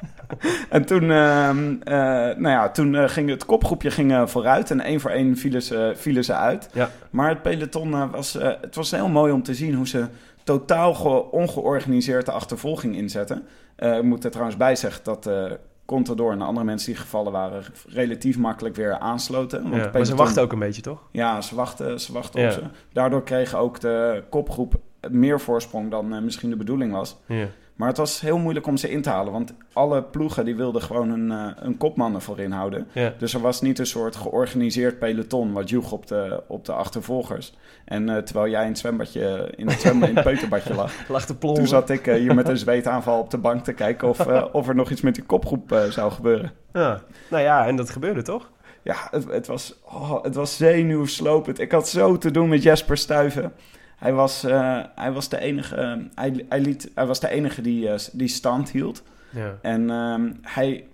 En 0.70 0.84
toen, 0.84 1.10
ehm, 1.10 1.74
eh, 1.82 1.94
nou 2.36 2.48
ja, 2.48 2.70
toen 2.70 2.94
eh, 2.94 3.08
ging 3.08 3.28
het 3.30 3.44
kopgroepje 3.44 3.90
ging, 3.90 4.12
eh, 4.12 4.26
vooruit 4.26 4.70
en 4.70 4.80
één 4.80 5.00
voor 5.00 5.10
één 5.10 5.36
vielen 5.36 5.62
ze, 5.62 5.92
vielen 5.96 6.24
ze 6.24 6.34
uit. 6.34 6.68
Ja. 6.72 6.90
Maar 7.10 7.28
het 7.28 7.42
peloton 7.42 8.10
was, 8.10 8.32
het 8.40 8.74
was 8.74 8.90
heel 8.90 9.08
mooi 9.08 9.32
om 9.32 9.42
te 9.42 9.54
zien 9.54 9.74
hoe 9.74 9.88
ze 9.88 10.06
totaal 10.44 10.94
ge- 10.94 11.30
ongeorganiseerd 11.30 12.26
de 12.26 12.32
achtervolging 12.32 12.96
inzetten. 12.96 13.42
Ik 13.76 14.02
moet 14.02 14.24
er 14.24 14.30
trouwens 14.30 14.56
bij 14.58 14.76
zeggen 14.76 15.04
dat 15.04 15.30
Contador 15.84 16.32
en 16.32 16.38
de 16.38 16.44
andere 16.44 16.66
mensen 16.66 16.92
die 16.92 17.00
gevallen 17.00 17.32
waren 17.32 17.62
relatief 17.88 18.38
makkelijk 18.38 18.76
weer 18.76 18.98
aansloten. 18.98 19.62
Want 19.62 19.74
Ja, 19.84 19.90
maar 19.92 20.04
ze 20.04 20.14
wachten 20.14 20.42
ook 20.42 20.52
een 20.52 20.58
beetje, 20.58 20.82
toch? 20.82 21.02
Ja, 21.10 21.40
ze 21.40 21.54
wachten, 21.54 22.00
ze 22.00 22.12
wachten 22.12 22.40
Ja. 22.40 22.46
op 22.46 22.52
ze. 22.52 22.60
Daardoor 22.92 23.22
kreeg 23.22 23.54
ook 23.54 23.80
de 23.80 24.22
kopgroep 24.30 24.74
meer 25.10 25.40
voorsprong 25.40 25.90
dan 25.90 26.24
misschien 26.24 26.50
de 26.50 26.56
bedoeling 26.56 26.92
was. 26.92 27.16
Ja. 27.26 27.46
Maar 27.76 27.88
het 27.88 27.96
was 27.96 28.20
heel 28.20 28.38
moeilijk 28.38 28.66
om 28.66 28.76
ze 28.76 28.90
in 28.90 29.02
te 29.02 29.10
halen. 29.10 29.32
Want 29.32 29.54
alle 29.72 30.02
ploegen 30.02 30.44
die 30.44 30.56
wilden 30.56 30.82
gewoon 30.82 31.10
een, 31.10 31.30
eh, 31.30 31.64
een 31.64 31.76
kopman 31.76 32.14
ervoor 32.14 32.38
inhouden. 32.38 32.86
Ja. 32.92 33.12
Dus 33.18 33.34
er 33.34 33.40
was 33.40 33.60
niet 33.60 33.78
een 33.78 33.86
soort 33.86 34.16
georganiseerd 34.16 34.98
peloton 34.98 35.52
wat 35.52 35.68
joeg 35.68 35.92
op 35.92 36.06
de, 36.06 36.42
op 36.46 36.64
de 36.64 36.72
achtervolgers. 36.72 37.54
En 37.84 38.08
eh, 38.08 38.22
terwijl 38.22 38.50
jij 38.50 38.62
in 38.62 38.68
het 38.68 38.78
zwembadje, 38.78 39.52
in 39.56 39.68
het, 39.68 39.80
zwembad, 39.80 40.08
in 40.08 40.14
het 40.14 40.24
peuterbadje 40.30 40.74
lag... 40.74 40.92
Lag 41.08 41.38
plomben. 41.38 41.54
Toen 41.54 41.68
zat 41.68 41.90
ik 41.90 42.06
eh, 42.06 42.14
hier 42.14 42.34
met 42.34 42.48
een 42.48 42.58
zweetaanval 42.58 43.18
op 43.18 43.30
de 43.30 43.38
bank 43.38 43.64
te 43.64 43.72
kijken 43.72 44.08
of, 44.08 44.26
of 44.52 44.68
er 44.68 44.74
nog 44.74 44.90
iets 44.90 45.00
met 45.00 45.14
die 45.14 45.24
kopgroep 45.24 45.86
zou 45.90 46.12
gebeuren. 46.12 46.52
Ja. 46.72 47.00
Nou 47.30 47.42
ja, 47.42 47.66
en 47.66 47.76
dat 47.76 47.90
gebeurde 47.90 48.22
toch? 48.22 48.50
Ja, 48.82 48.96
het, 49.10 49.30
het, 49.30 49.46
was, 49.46 49.74
oh, 49.84 50.22
het 50.22 50.34
was 50.34 50.56
zenuwslopend. 50.56 51.60
Ik 51.60 51.72
had 51.72 51.88
zo 51.88 52.18
te 52.18 52.30
doen 52.30 52.48
met 52.48 52.62
Jesper 52.62 52.96
Stuyven. 52.96 53.52
Hij 53.96 54.12
was, 54.12 54.44
eh, 54.44 54.80
hij 54.94 55.12
was 55.12 55.28
de 55.28 55.38
enige, 55.38 56.08
hij, 56.14 56.44
hij, 56.48 56.60
liet, 56.60 56.90
hij 56.94 57.06
was 57.06 57.20
de 57.20 57.28
enige 57.28 57.62
die, 57.62 57.88
eh, 57.88 57.98
die 58.12 58.28
stand 58.28 58.70
hield. 58.70 59.02
Ja. 59.30 59.58
En 59.62 59.90
ehm, 59.90 60.32
hij 60.42 60.86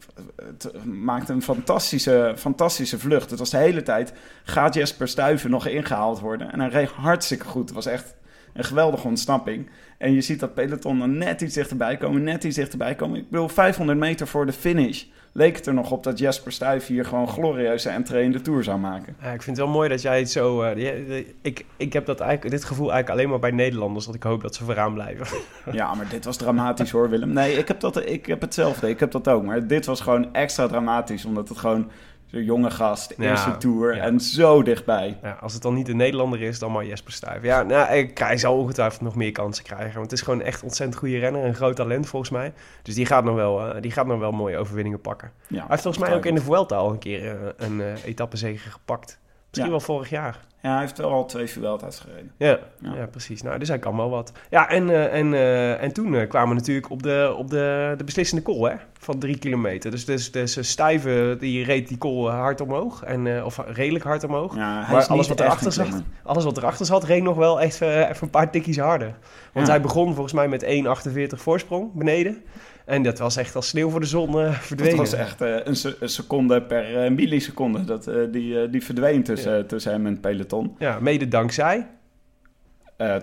maakte 0.84 1.32
een 1.32 1.42
fantastische, 1.42 2.34
fantastische 2.36 2.98
vlucht. 2.98 3.30
Het 3.30 3.38
was 3.38 3.50
de 3.50 3.56
hele 3.56 3.82
tijd, 3.82 4.12
gaat 4.44 4.74
Jesper 4.74 5.08
Stuyven 5.08 5.50
nog 5.50 5.66
ingehaald 5.66 6.20
worden? 6.20 6.52
En 6.52 6.60
hij 6.60 6.68
reed 6.68 6.88
hartstikke 6.88 7.44
goed. 7.44 7.64
Het 7.64 7.74
was 7.74 7.86
echt 7.86 8.14
een 8.52 8.64
geweldige 8.64 9.06
ontsnapping. 9.06 9.70
En 9.98 10.12
je 10.12 10.20
ziet 10.20 10.40
dat 10.40 10.54
peloton 10.54 10.98
dan 10.98 11.18
net 11.18 11.40
iets 11.40 11.54
dichterbij 11.54 11.96
komen, 11.96 12.22
net 12.22 12.44
iets 12.44 12.56
dichterbij 12.56 12.94
komen. 12.94 13.18
Ik 13.18 13.30
bedoel, 13.30 13.48
500 13.48 13.98
meter 13.98 14.26
voor 14.26 14.46
de 14.46 14.52
finish 14.52 15.04
leek 15.32 15.56
het 15.56 15.66
er 15.66 15.74
nog 15.74 15.90
op 15.90 16.04
dat 16.04 16.18
Jasper 16.18 16.52
Stuyven 16.52 16.94
hier 16.94 17.04
gewoon 17.04 17.28
glorieuze 17.28 17.88
entree 17.88 18.24
in 18.24 18.32
de 18.32 18.40
Tour 18.40 18.64
zou 18.64 18.78
maken. 18.78 19.16
Ja, 19.20 19.32
ik 19.32 19.42
vind 19.42 19.56
het 19.56 19.66
wel 19.66 19.74
mooi 19.74 19.88
dat 19.88 20.02
jij 20.02 20.18
het 20.18 20.30
zo... 20.30 20.62
eh, 20.62 21.24
ik, 21.42 21.64
ik 21.76 21.92
heb 21.92 22.06
dat 22.06 22.20
eigenlijk, 22.20 22.54
dit 22.54 22.64
gevoel 22.64 22.92
eigenlijk 22.92 23.18
alleen 23.18 23.30
maar 23.30 23.50
bij 23.50 23.50
Nederlanders... 23.64 24.06
dat 24.06 24.14
ik 24.14 24.22
hoop 24.22 24.42
dat 24.42 24.54
ze 24.54 24.64
vooraan 24.64 24.94
blijven. 24.94 25.26
Ja, 25.72 25.94
maar 25.94 26.08
dit 26.08 26.24
was 26.24 26.36
dramatisch 26.36 26.90
hoor, 26.90 27.10
Willem. 27.10 27.32
Nee, 27.32 27.56
ik 27.56 27.68
heb, 27.68 27.80
dat, 27.80 28.06
ik 28.08 28.26
heb 28.26 28.40
hetzelfde. 28.40 28.88
Ik 28.88 29.00
heb 29.00 29.10
dat 29.10 29.28
ook. 29.28 29.42
Maar 29.42 29.66
dit 29.66 29.86
was 29.86 30.00
gewoon 30.00 30.34
extra 30.34 30.66
dramatisch. 30.66 31.24
Omdat 31.24 31.48
het 31.48 31.58
gewoon 31.58 31.90
zo'n 32.32 32.44
jonge 32.44 32.70
gast, 32.70 33.14
Ja, 33.16 33.30
eerste 33.30 33.56
tour 33.56 33.96
ja. 33.96 34.02
en 34.02 34.20
zo 34.20 34.62
dichtbij. 34.62 35.18
Ja, 35.22 35.38
als 35.40 35.52
het 35.52 35.62
dan 35.62 35.74
niet 35.74 35.88
een 35.88 35.96
Nederlander 35.96 36.42
is, 36.42 36.58
dan 36.58 36.72
maar 36.72 36.86
Jesper 36.86 37.12
Stuyven. 37.12 37.48
Ja, 37.48 37.62
nou, 37.62 37.92
ik, 37.94 38.18
hij 38.18 38.36
zal 38.36 38.56
ongetwijfeld 38.56 39.00
nog 39.00 39.14
meer 39.14 39.32
kansen 39.32 39.64
krijgen. 39.64 39.92
Want 39.94 40.10
het 40.10 40.12
is 40.12 40.20
gewoon 40.24 40.42
echt 40.42 40.62
ontzettend 40.62 40.98
goede 40.98 41.18
renner. 41.18 41.44
Een 41.44 41.54
groot 41.54 41.76
talent 41.76 42.06
volgens 42.06 42.30
mij. 42.30 42.52
Dus 42.82 42.94
die 42.94 43.06
gaat 43.06 43.24
nog 43.24 43.34
wel, 43.34 43.66
eh, 43.66 43.80
die 43.82 43.90
gaat 43.90 44.06
nog 44.06 44.18
wel 44.18 44.32
mooie 44.32 44.56
overwinningen 44.56 45.00
pakken. 45.00 45.30
Hij 45.46 45.64
heeft 45.68 45.82
volgens 45.82 46.04
mij 46.04 46.14
ook 46.14 46.26
in 46.26 46.34
de 46.34 46.40
Vuelta 46.40 46.76
al 46.76 46.90
een 46.90 46.98
keer 46.98 47.26
eh, 47.26 47.48
een 47.56 47.80
eh 47.80 48.04
etappezege 48.04 48.70
gepakt. 48.70 49.18
Misschien 49.52 49.70
wel 49.70 49.80
vorig 49.80 50.10
jaar. 50.10 50.38
Ja, 50.62 50.70
hij 50.70 50.80
heeft 50.80 50.98
wel 50.98 51.10
al 51.10 51.26
twee 51.26 51.46
Vuelta's 51.46 52.00
gereden. 52.00 52.32
Ja, 52.36 52.58
ja. 52.78 52.94
Ja. 52.94 53.06
precies. 53.06 53.42
Nou, 53.42 53.58
dus 53.58 53.68
hij 53.68 53.78
kan 53.78 53.96
wel 53.96 54.10
wat. 54.10 54.32
Ja, 54.50 54.68
en, 54.68 54.90
eh, 54.90 55.18
en, 55.18 55.34
eh, 55.34 55.82
en 55.82 55.92
toen 55.92 56.14
eh, 56.14 56.28
kwamen 56.28 56.48
we 56.48 56.54
natuurlijk 56.54 56.90
op 56.90 57.02
de, 57.02 57.34
op 57.36 57.50
de, 57.50 57.94
de 57.96 58.04
beslissende 58.04 58.42
call 58.42 58.70
hè, 58.70 58.76
van 58.98 59.18
drie 59.18 59.38
kilometer. 59.38 59.90
Dus, 59.90 60.04
dus, 60.04 60.30
dus 60.30 60.68
Stuyven, 60.70 61.38
die 61.38 61.64
reed 61.64 61.88
die 61.88 61.98
call 61.98 62.26
eh, 62.26 62.34
hard 62.34 62.60
omhoog. 62.60 63.02
En, 63.02 63.44
of 63.44 63.60
redelijk 63.66 64.04
hard 64.04 64.24
omhoog. 64.24 64.54
Ja, 64.56 64.86
Maar 64.90 65.06
alles 65.06 65.28
wat 65.28 65.40
erachter 65.40 65.72
zat, 65.72 66.02
alles 66.22 66.44
wat 66.44 66.56
erachter 66.56 66.86
zat, 66.86 67.04
reed 67.04 67.22
nog 67.22 67.36
wel 67.36 67.60
echt 67.60 67.80
even 67.80 68.16
een 68.20 68.30
paar 68.30 68.50
tikkies 68.50 68.78
harder. 68.78 69.14
Want 69.52 69.66
Ja. 69.66 69.72
hij 69.72 69.82
begon 69.82 70.14
volgens 70.14 70.32
mij 70.34 70.48
met 70.48 70.64
1,48 70.64 71.40
voorsprong 71.40 71.92
beneden. 71.92 72.42
En 72.86 73.02
dat 73.02 73.18
was 73.18 73.36
echt 73.36 73.54
als 73.56 73.68
sneeuw 73.68 73.90
voor 73.90 74.00
de 74.00 74.06
zon 74.06 74.40
eh, 74.40 74.52
verdwenen. 74.52 74.98
Het 74.98 75.10
was 75.10 75.18
echt 75.20 75.40
eh, 75.40 75.56
een, 75.64 75.76
se- 75.76 75.96
een 76.00 76.08
seconde 76.08 76.62
per 76.62 77.04
eh, 77.04 77.10
milliseconde. 77.10 77.84
Dat, 77.84 78.10
die, 78.30 78.70
die 78.70 78.84
verdween 78.84 79.22
tussen, 79.22 79.66
tussen 79.66 79.92
hem 79.92 80.06
en 80.06 80.12
het 80.12 80.20
peloton. 80.20 80.74
Ja, 80.78 80.98
mede 81.00 81.28
dankzij 81.28 81.86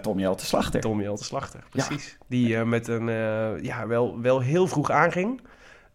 Tom 0.02 0.20
Jelte 0.20 0.46
Slachter. 0.46 0.80
Tom 0.82 1.02
Jelte 1.02 1.24
Slachter, 1.24 1.64
precies. 1.70 2.18
Die 2.28 2.58
met 2.66 2.88
een, 2.88 3.06
ja, 3.64 3.88
wel, 3.88 4.22
wel 4.22 4.40
heel 4.40 4.68
vroeg 4.68 4.92
aanging. 4.92 5.42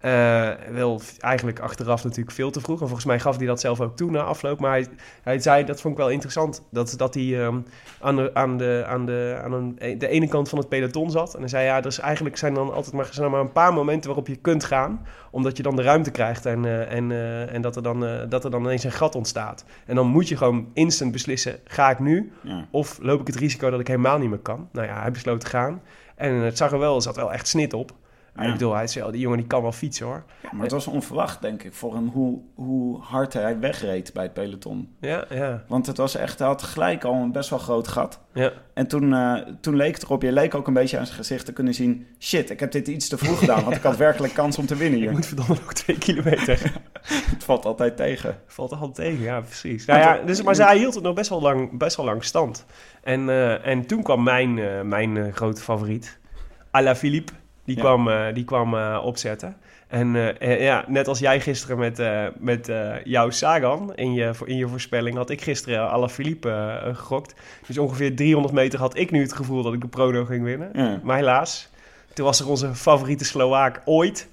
Eh, 0.04 0.50
wel 0.70 1.00
eigenlijk 1.18 1.61
achteraf 1.61 2.04
natuurlijk 2.04 2.37
veel 2.37 2.50
te 2.50 2.61
vroeg. 2.61 2.80
En 2.80 2.87
volgens 2.87 3.06
mij 3.06 3.20
gaf 3.20 3.37
hij 3.37 3.46
dat 3.46 3.61
zelf 3.61 3.80
ook 3.80 3.96
toe 3.96 4.11
na 4.11 4.23
afloop. 4.23 4.61
Maar 4.61 4.70
hij, 4.70 4.87
hij 5.23 5.38
zei, 5.38 5.64
dat 5.64 5.80
vond 5.80 5.94
ik 5.94 6.00
wel 6.00 6.11
interessant, 6.11 6.62
dat, 6.70 6.94
dat 6.96 7.14
hij 7.14 7.44
ehm, 7.44 7.61
aan, 8.00 8.16
de, 8.16 8.30
aan, 8.34 8.56
de, 8.56 8.84
aan, 8.87 9.06
de, 9.06 9.40
aan 9.44 9.52
een, 9.52 9.99
de 9.99 10.08
ene 10.08 10.28
kant 10.28 10.49
van 10.49 10.58
het 10.58 10.68
peloton 10.68 11.11
zat. 11.11 11.34
En 11.34 11.40
hij 11.40 11.49
zei, 11.49 11.64
ja, 11.64 11.78
er 11.78 11.87
is 11.87 11.99
eigenlijk 11.99 12.37
zijn 12.37 12.54
dan 12.54 12.73
altijd 12.73 12.94
maar, 12.94 13.08
zijn 13.11 13.30
maar 13.30 13.40
een 13.40 13.52
paar 13.52 13.73
momenten 13.73 14.06
waarop 14.06 14.28
je 14.28 14.37
kunt 14.37 14.64
gaan. 14.64 15.06
Omdat 15.30 15.56
je 15.56 15.62
dan 15.62 15.76
de 15.76 15.82
ruimte 15.82 16.11
krijgt 16.11 16.46
en, 16.46 16.64
eh, 16.64 16.92
en, 16.92 17.11
eh, 17.11 17.54
en 17.54 17.62
dat, 17.62 17.76
er 17.76 17.82
dan, 17.82 18.28
dat 18.28 18.44
er 18.44 18.50
dan 18.50 18.62
ineens 18.62 18.84
een 18.84 18.92
gat 18.92 19.14
ontstaat. 19.14 19.64
En 19.87 19.94
dan 19.94 20.06
moet 20.06 20.28
je 20.28 20.37
gewoon 20.37 20.68
instant 20.73 21.12
beslissen, 21.12 21.58
ga 21.64 21.90
ik 21.90 21.99
nu? 21.99 22.32
Ja. 22.40 22.66
Of 22.70 22.99
loop 23.02 23.20
ik 23.20 23.26
het 23.26 23.37
risico 23.37 23.70
dat 23.70 23.80
ik 23.80 23.87
helemaal 23.87 24.18
niet 24.18 24.30
meer 24.30 24.38
kan? 24.38 24.68
Nou 24.73 24.87
ja, 24.87 25.00
hij 25.00 25.11
besloot 25.11 25.40
te 25.40 25.46
gaan. 25.46 25.82
En 26.14 26.34
het 26.34 26.56
zag 26.56 26.73
er 26.73 26.78
wel, 26.78 26.96
er 26.96 27.02
zat 27.02 27.16
wel 27.16 27.32
echt 27.32 27.49
snit 27.49 27.73
op. 27.73 27.92
Maar 28.34 28.44
Ja. 28.44 28.50
ik 28.52 28.58
bedoel, 28.58 28.74
hij 28.74 28.86
zei, 28.86 29.04
oh, 29.04 29.12
die 29.12 29.20
jongen 29.20 29.38
die 29.38 29.46
kan 29.46 29.62
wel 29.62 29.72
fietsen 29.72 30.06
hoor. 30.06 30.24
Ja, 30.42 30.48
maar 30.52 30.62
het 30.62 30.70
was 30.72 30.86
onverwacht, 30.86 31.42
denk 31.42 31.62
ik, 31.62 31.74
voor 31.74 31.94
hem 31.94 32.08
hoe, 32.08 32.40
hoe 32.54 33.00
hard 33.00 33.32
hij 33.32 33.58
wegreed 33.58 34.12
bij 34.12 34.22
het 34.22 34.32
peloton. 34.32 34.94
Ja, 35.00 35.24
ja, 35.30 35.64
Want 35.68 35.86
het 35.86 35.96
was 35.96 36.14
echt, 36.16 36.38
hij 36.38 36.48
had 36.48 36.62
gelijk 36.62 37.04
al 37.04 37.14
een 37.14 37.32
best 37.32 37.50
wel 37.50 37.58
groot 37.58 37.88
gat. 37.88 38.20
ja. 38.32 38.52
En 38.74 38.86
toen, 38.86 39.14
eh, 39.14 39.34
toen 39.60 39.76
leek 39.76 39.94
het 39.94 40.02
erop, 40.02 40.22
je 40.22 40.32
leek 40.32 40.54
ook 40.54 40.66
een 40.66 40.74
beetje 40.74 40.98
aan 40.98 41.04
zijn 41.06 41.18
gezicht 41.18 41.44
te 41.46 41.52
kunnen 41.52 41.74
zien... 41.74 42.06
shit, 42.18 42.50
ik 42.50 42.60
heb 42.60 42.72
dit 42.72 42.88
iets 42.88 43.08
te 43.08 43.18
vroeg 43.18 43.38
gedaan, 43.38 43.64
want 43.64 43.76
ik 43.76 43.82
had 43.82 43.96
werkelijk 43.96 44.34
kans 44.34 44.58
om 44.58 44.66
te 44.66 44.76
winnen 44.76 44.98
hier. 45.00 45.10
moet 45.10 45.26
verdomme 45.26 45.54
nog 45.54 45.72
twee 45.72 45.98
kilometer. 45.98 46.60
Het 47.34 47.44
valt 47.44 47.64
altijd 47.64 47.96
tegen. 47.96 48.38
Valt 48.46 48.70
er 48.70 48.76
al 48.78 48.92
tegen, 48.92 49.22
ja, 49.22 49.40
precies. 49.40 49.84
Nou 49.84 49.98
ja, 50.00 50.18
dus, 50.26 50.42
maar 50.42 50.54
zij 50.54 50.78
hield 50.78 50.94
het 50.94 51.02
nog 51.02 51.14
best 51.14 51.30
wel 51.30 51.40
lang, 51.40 51.78
best 51.78 51.96
wel 51.96 52.06
lang 52.06 52.24
stand. 52.24 52.64
En, 53.02 53.28
eh, 53.28 53.66
en 53.66 53.86
toen 53.86 54.02
kwam 54.02 54.22
mijn, 54.22 54.58
eh, 54.58 54.80
mijn 54.80 55.32
grote 55.34 55.60
favoriet, 55.62 56.18
Alaphilippe. 56.70 57.32
Die 57.64 57.76
Ja. 57.76 57.83
kwam, 57.83 58.09
eh, 58.09 58.35
die 58.35 58.44
kwam 58.44 58.75
eh, 58.75 59.00
opzetten. 59.04 59.56
En 59.88 60.38
eh, 60.38 60.62
ja, 60.62 60.85
net 60.88 61.09
als 61.09 61.18
jij 61.18 61.40
gisteren 61.40 61.78
met, 61.78 62.02
met 62.38 62.73
jouw 63.04 63.30
Sagan 63.30 63.94
in 63.94 64.12
je, 64.12 64.30
in 64.44 64.56
je 64.56 64.68
voorspelling... 64.68 65.16
had 65.16 65.30
ik 65.30 65.40
gisteren 65.42 65.90
Alaphilippe 65.90 66.50
eh 66.50 66.88
eh, 66.88 66.97
gegokt. 66.97 67.35
Dus 67.66 67.78
ongeveer 67.78 68.16
300 68.16 68.54
meter 68.54 68.78
had 68.78 68.97
ik 68.97 69.11
nu 69.11 69.21
het 69.21 69.33
gevoel 69.33 69.62
dat 69.62 69.73
ik 69.75 69.80
de 69.80 69.88
Prono 69.88 70.25
ging 70.25 70.44
winnen. 70.44 70.71
Ja. 70.73 71.00
Maar 71.02 71.16
helaas, 71.16 71.71
toen 72.12 72.25
was 72.25 72.40
er 72.40 72.49
onze 72.49 72.75
favoriete 72.75 73.25
Slovaak 73.25 73.83
ooit... 73.85 74.28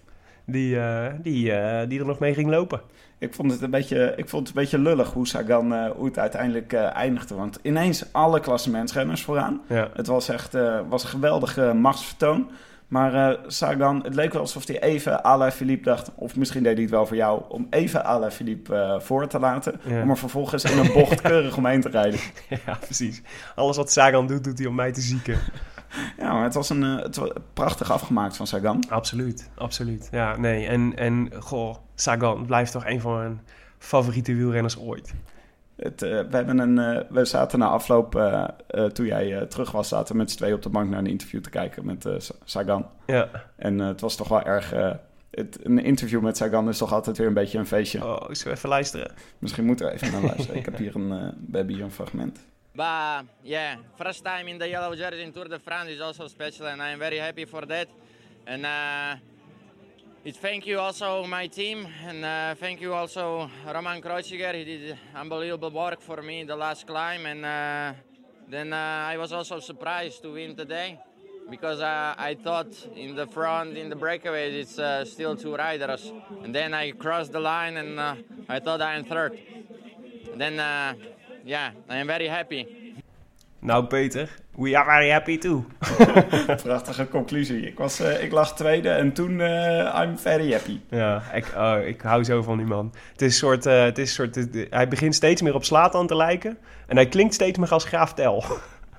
die, 0.46 0.78
die, 1.22 1.52
die 1.88 2.00
er 2.00 2.06
nog 2.06 2.20
mee 2.20 2.34
ging 2.34 2.50
lopen. 2.50 2.82
Ik 3.22 3.34
vond 3.34 3.52
het 3.52 3.62
een 3.62 3.70
beetje, 3.70 4.14
ik 4.16 4.30
vond 4.30 4.48
het 4.48 4.56
een 4.58 4.62
beetje 4.62 4.78
lullig 4.80 5.14
hoe 5.14 5.28
Sagan 5.28 5.74
eh, 5.74 5.92
hoe 5.96 6.06
het 6.06 6.20
uiteindelijk 6.20 6.74
eindigde. 6.74 7.36
Want 7.36 7.60
ineens 7.62 8.06
alle 8.12 8.40
klassementsrenners 8.40 9.24
vooraan. 9.24 9.62
Ja. 9.68 9.90
Het 9.94 10.08
was 10.08 10.30
echt 10.30 10.54
was 10.90 11.04
een 11.04 11.10
geweldige 11.10 11.74
machtsvertoon. 11.74 12.50
Maar 12.92 13.14
eh, 13.14 13.40
Sagan, 13.48 14.04
het 14.04 14.16
leek 14.16 14.34
wel 14.34 14.42
alsof 14.42 14.68
hij 14.68 14.82
even 14.82 15.26
à 15.26 15.38
la 15.38 15.52
Philippe 15.52 15.84
dacht... 15.84 16.12
of 16.16 16.36
misschien 16.36 16.64
deed 16.64 16.74
hij 16.74 16.82
het 16.82 16.92
wel 16.92 17.06
voor 17.06 17.16
jou... 17.16 17.42
om 17.50 17.68
even 17.70 18.06
à 18.06 18.20
la 18.20 18.32
Philippe 18.32 18.76
eh, 18.76 19.00
voor 19.00 19.28
te 19.28 19.40
laten... 19.40 19.80
Ja. 19.84 20.02
om 20.02 20.10
er 20.10 20.18
vervolgens 20.18 20.64
in 20.64 20.78
een 20.78 20.92
bocht 20.94 21.22
keurig 21.32 21.58
omheen 21.58 21.82
te 21.82 21.90
rijden. 21.90 22.20
Ja, 22.66 22.78
precies. 22.80 23.22
Alles 23.56 23.78
wat 23.78 23.92
Sagan 23.92 24.28
doet, 24.28 24.44
doet 24.44 24.58
hij 24.58 24.68
om 24.68 24.76
mij 24.76 24.92
te 24.92 25.02
zieken. 25.02 25.40
Ja, 26.18 26.34
maar 26.34 26.44
het 26.44 26.54
was, 26.54 26.70
een, 26.70 26.84
eh, 26.84 27.04
het 27.04 27.16
was 27.16 27.30
prachtig 27.54 27.92
afgemaakt 27.92 28.36
van 28.36 28.48
Sagan. 28.48 28.84
Absoluut, 28.90 29.50
absoluut. 29.56 30.08
Ja, 30.12 30.38
nee. 30.38 30.68
En, 30.68 30.96
en 30.96 31.32
goh, 31.40 31.76
Sagan 31.96 32.46
blijft 32.46 32.72
toch 32.72 32.86
een 32.86 33.02
van 33.02 33.18
mijn 33.18 33.42
favoriete 33.78 34.36
wielrenners 34.36 34.80
ooit. 34.80 35.14
Het, 35.84 36.02
eh, 36.02 36.10
we, 36.10 36.36
hebben 36.36 36.60
een, 36.60 36.78
eh, 36.80 37.04
we 37.10 37.26
zaten 37.26 37.60
na 37.60 37.68
afloop, 37.68 38.16
eh, 38.16 38.46
toen 38.94 39.06
jij 39.06 39.38
eh, 39.38 39.42
terug 39.42 39.72
was... 39.72 39.88
zaten 39.88 40.12
we 40.14 40.18
met 40.18 40.32
z'n 40.32 40.38
tweeën 40.38 40.54
op 40.54 40.62
de 40.62 40.70
bank 40.70 40.90
naar 40.90 41.00
een 41.00 41.08
interview 41.08 41.42
te 41.42 41.50
kijken 41.50 41.86
met 41.86 42.06
Sa- 42.18 42.34
Sagan. 42.44 42.90
Ja. 43.06 43.30
En 43.56 43.82
eh, 43.82 43.88
het 43.88 44.02
was 44.02 44.16
toch 44.16 44.28
wel 44.28 44.42
erg... 44.42 44.74
eh, 44.74 44.92
het, 45.32 45.66
een 45.66 45.80
interview 45.84 46.22
met 46.22 46.38
Sagan 46.38 46.70
is 46.70 46.78
toch 46.78 46.94
altijd 46.94 47.18
weer 47.18 47.28
een 47.28 47.34
beetje 47.34 47.58
een 47.58 47.66
feestje. 47.68 48.06
Oh, 48.06 48.22
zullen 48.30 48.44
we 48.44 48.52
even 48.52 48.70
luisteren? 48.70 49.12
Misschien 49.40 49.66
moeten 49.66 49.86
we 49.86 49.92
even 49.92 50.12
naar 50.12 50.22
luisteren. 50.24 50.56
Ik 50.56 50.66
heb 50.66 50.78
hier 50.78 50.96
een, 50.96 51.12
eh, 51.12 51.28
we 51.52 51.58
hebben 51.58 51.76
hier 51.76 51.84
een 51.84 51.92
fragment. 51.92 52.40
But 52.74 53.24
yeah, 53.42 53.78
first 53.96 54.24
time 54.24 54.50
in 54.50 54.58
the 54.58 54.70
yellow 54.70 54.94
jersey 54.98 55.20
in 55.20 55.32
Tour 55.32 55.50
de 55.50 55.60
France 55.66 55.92
is 55.94 56.00
also 56.00 56.28
special, 56.28 56.68
and 56.68 56.80
I'm 56.82 56.98
very 57.00 57.18
happy 57.20 57.46
for 57.46 57.66
that. 57.66 57.86
And 58.46 58.66
uh, 60.24 60.28
it 60.30 60.36
thank 60.38 60.68
you 60.68 60.80
also 60.80 61.26
my 61.26 61.48
team, 61.48 61.88
and 62.06 62.26
uh, 62.26 62.56
thank 62.56 62.82
you 62.82 62.94
also 62.94 63.50
Roman 63.66 64.02
Kreuziger. 64.02 64.54
He 64.54 64.64
did 64.64 64.98
unbelievable 65.16 65.72
work 65.72 66.02
for 66.02 66.22
me 66.22 66.44
the 66.44 66.56
last 66.56 66.88
climb, 66.88 67.26
and 67.26 67.46
uh, 67.46 67.94
then 68.50 68.74
uh, 68.74 69.06
I 69.10 69.18
was 69.18 69.34
also 69.34 69.60
surprised 69.60 70.22
to 70.24 70.34
win 70.34 70.56
today. 70.56 71.00
Because 71.50 71.82
uh, 71.82 72.16
I 72.18 72.36
thought 72.36 72.68
in 72.96 73.16
the 73.16 73.28
front, 73.28 73.76
in 73.76 73.90
the 73.90 73.96
breakaways, 73.96 74.54
it's 74.54 74.80
uh, 74.80 75.04
still 75.04 75.36
two 75.36 75.56
riders. 75.56 76.14
And 76.44 76.56
then 76.56 76.74
I 76.74 76.92
crossed 76.92 77.34
the 77.34 77.42
line 77.42 77.76
and 77.78 78.00
uh, 78.00 78.16
I 78.48 78.60
thought 78.60 78.82
I'm 78.82 79.04
third. 79.04 79.38
Then, 80.36 80.60
uh, 80.60 80.94
yeah, 81.44 81.72
I 81.90 81.98
am 81.98 82.08
very 82.08 82.28
happy. 82.28 82.96
Nou, 83.62 83.82
Peter, 83.82 84.30
we 84.58 84.78
are 84.78 84.86
very 84.86 85.10
happy 85.10 85.38
too. 85.38 85.66
Prachtige 86.64 87.08
conclusie. 87.08 87.68
Ik, 87.68 87.78
was, 87.78 88.00
eh, 88.00 88.24
ik 88.24 88.32
lag 88.32 88.56
tweede 88.56 88.90
en 88.90 89.14
toen 89.14 89.42
eh, 89.42 90.02
I'm 90.04 90.18
very 90.18 90.52
happy. 90.52 90.80
Ja, 90.90 91.22
ik, 91.34 91.54
oh, 91.58 91.78
ik 91.86 92.02
hou 92.02 92.24
zo 92.24 92.42
van 92.42 92.58
die 92.58 92.66
man. 92.66 92.94
Het 93.12 93.22
is 93.22 93.28
een 93.28 93.38
soort, 93.38 93.66
eh, 93.66 93.84
het 93.84 93.98
is 93.98 94.14
soort 94.14 94.48
hij 94.70 94.88
begint 94.88 95.16
steeds 95.16 95.42
meer 95.42 95.54
op 95.54 95.64
Slatan 95.64 96.08
te 96.08 96.16
lijken. 96.16 96.58
En 96.88 96.96
hij 96.96 97.08
klinkt 97.08 97.34
steeds 97.34 97.58
meer 97.58 97.72
als 97.72 97.86
Graaf 97.86 98.14
Tel. 98.14 98.44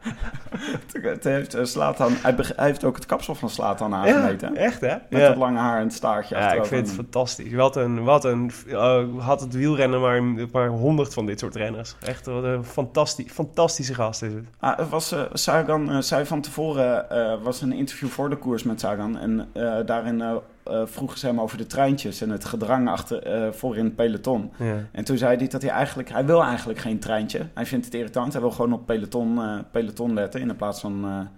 Het 1.02 1.25
heeft, 1.25 1.54
eh, 1.54 1.97
hij, 2.23 2.35
heeft 2.56 2.85
ook 2.85 2.94
het 2.94 3.06
kapsel 3.06 3.35
van 3.35 3.50
Slatan 3.50 3.94
aangemeten. 3.94 4.56
echt 4.56 4.80
hè? 4.80 4.94
Met 5.11 5.21
ja. 5.21 5.28
dat 5.28 5.37
lange 5.37 5.59
haar 5.59 5.78
en 5.78 5.85
het 5.85 5.92
staartje 5.92 6.37
Ja, 6.37 6.52
ik 6.52 6.64
vind 6.64 6.87
het 6.87 6.97
fantastisch. 6.97 7.52
Wat 7.52 7.76
een, 7.76 8.04
wat 8.04 8.25
een, 8.25 8.50
oh, 8.71 9.26
had 9.26 9.40
het 9.40 9.54
wielrennen 9.54 10.00
maar, 10.00 10.23
maar 10.52 10.68
honderd 10.68 11.14
van 11.14 11.26
dit 11.26 11.38
soort 11.38 11.56
renners. 11.56 11.97
Echt 12.00 12.26
wat 12.26 12.44
een 12.44 12.64
fantastisch, 12.64 13.32
fantastische 13.32 13.94
gast 13.94 14.23
is 14.23 14.32
het. 14.32 14.44
Ah, 14.59 14.78
het 14.78 14.88
was, 14.88 15.12
eh, 15.12 15.23
Sagan 15.32 15.90
eh, 15.90 15.99
zei 15.99 16.26
van 16.26 16.40
tevoren, 16.40 17.11
eh, 17.11 17.42
was 17.42 17.61
een 17.61 17.73
interview 17.73 18.09
voor 18.09 18.30
de 18.30 18.37
koers 18.37 18.62
met 18.62 18.80
Sagan. 18.80 19.18
En 19.18 19.49
eh, 19.52 19.87
daarin 19.87 20.40
eh, 20.64 20.83
vroegen 20.85 21.19
ze 21.19 21.26
hem 21.26 21.40
over 21.40 21.59
de 21.59 21.66
treintjes 21.66 22.21
en 22.21 22.31
het 22.31 22.45
gedrang 22.45 22.88
achter, 22.88 23.23
eh, 23.23 23.52
voor 23.52 23.76
in 23.76 23.85
het 23.85 23.97
peloton. 23.97 24.52
Ja. 24.59 24.76
En 24.92 25.04
toen 25.04 25.19
zei 25.19 25.37
hij 25.37 25.49
dat 25.49 25.62
hij 25.62 25.71
eigenlijk, 25.71 26.09
hij 26.09 26.25
wil 26.25 26.42
eigenlijk 26.42 26.78
geen 26.78 26.99
treintje. 26.99 27.47
Hij 27.54 27.66
vindt 27.66 27.85
het 27.85 27.95
irritant, 27.95 28.33
hij 28.33 28.40
wil 28.40 28.50
gewoon 28.50 28.73
op 28.73 28.87
peloton, 28.87 29.38
eh, 29.38 29.59
peloton 29.71 30.14
letten 30.14 30.40
in 30.40 30.57
plaats 30.57 30.81
van 30.81 31.28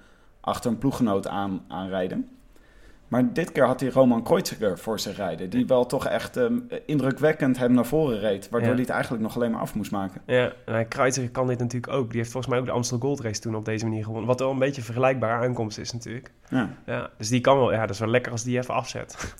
achter 0.40 0.71
een 0.71 0.78
ploeggenoot 0.78 1.28
aan, 1.28 1.61
aanrijden. 1.69 2.28
Maar 3.14 3.33
dit 3.33 3.52
keer 3.52 3.66
had 3.66 3.80
hij 3.80 3.90
Roman 3.90 4.23
Kreuziger 4.23 4.78
voor 4.78 5.00
zich 5.00 5.16
rijden. 5.16 5.50
Die 5.50 5.66
wel 5.66 5.87
toch 5.87 6.06
echt 6.06 6.37
ehm, 6.37 6.59
indrukwekkend 6.87 7.59
hem 7.59 7.73
naar 7.73 7.85
voren 7.87 8.18
reed. 8.18 8.49
Waardoor 8.49 8.68
Ja. 8.68 8.75
hij 8.75 8.83
het 8.85 8.92
eigenlijk 8.92 9.23
nog 9.23 9.37
alleen 9.37 9.50
maar 9.50 9.61
af 9.61 9.75
moest 9.75 9.90
maken. 9.90 10.21
Ja, 10.26 10.52
en 10.64 10.88
Kreuziger 10.88 11.30
kan 11.30 11.47
dit 11.47 11.59
natuurlijk 11.59 11.92
ook. 11.92 12.09
Die 12.09 12.18
heeft 12.18 12.30
volgens 12.30 12.52
mij 12.52 12.61
ook 12.61 12.66
de 12.68 12.73
Amstel 12.73 12.99
Gold 12.99 13.21
Race 13.21 13.40
toen 13.40 13.54
op 13.54 13.64
deze 13.64 13.85
manier 13.85 14.04
gewonnen. 14.04 14.26
Wat 14.26 14.40
wel 14.40 14.50
een 14.50 14.59
beetje 14.59 14.78
een 14.80 14.85
vergelijkbare 14.87 15.44
aankomst 15.47 15.78
is 15.78 15.92
natuurlijk. 15.92 16.30
Ja. 16.49 16.71
Ja, 16.87 17.11
dus 17.18 17.28
die 17.28 17.40
kan 17.40 17.56
wel, 17.56 17.73
ja, 17.73 17.80
dat 17.80 17.90
is 17.90 17.99
wel 17.99 18.09
lekker 18.09 18.33
als 18.33 18.42
die 18.42 18.59
even 18.59 18.75
afzet. 18.75 19.35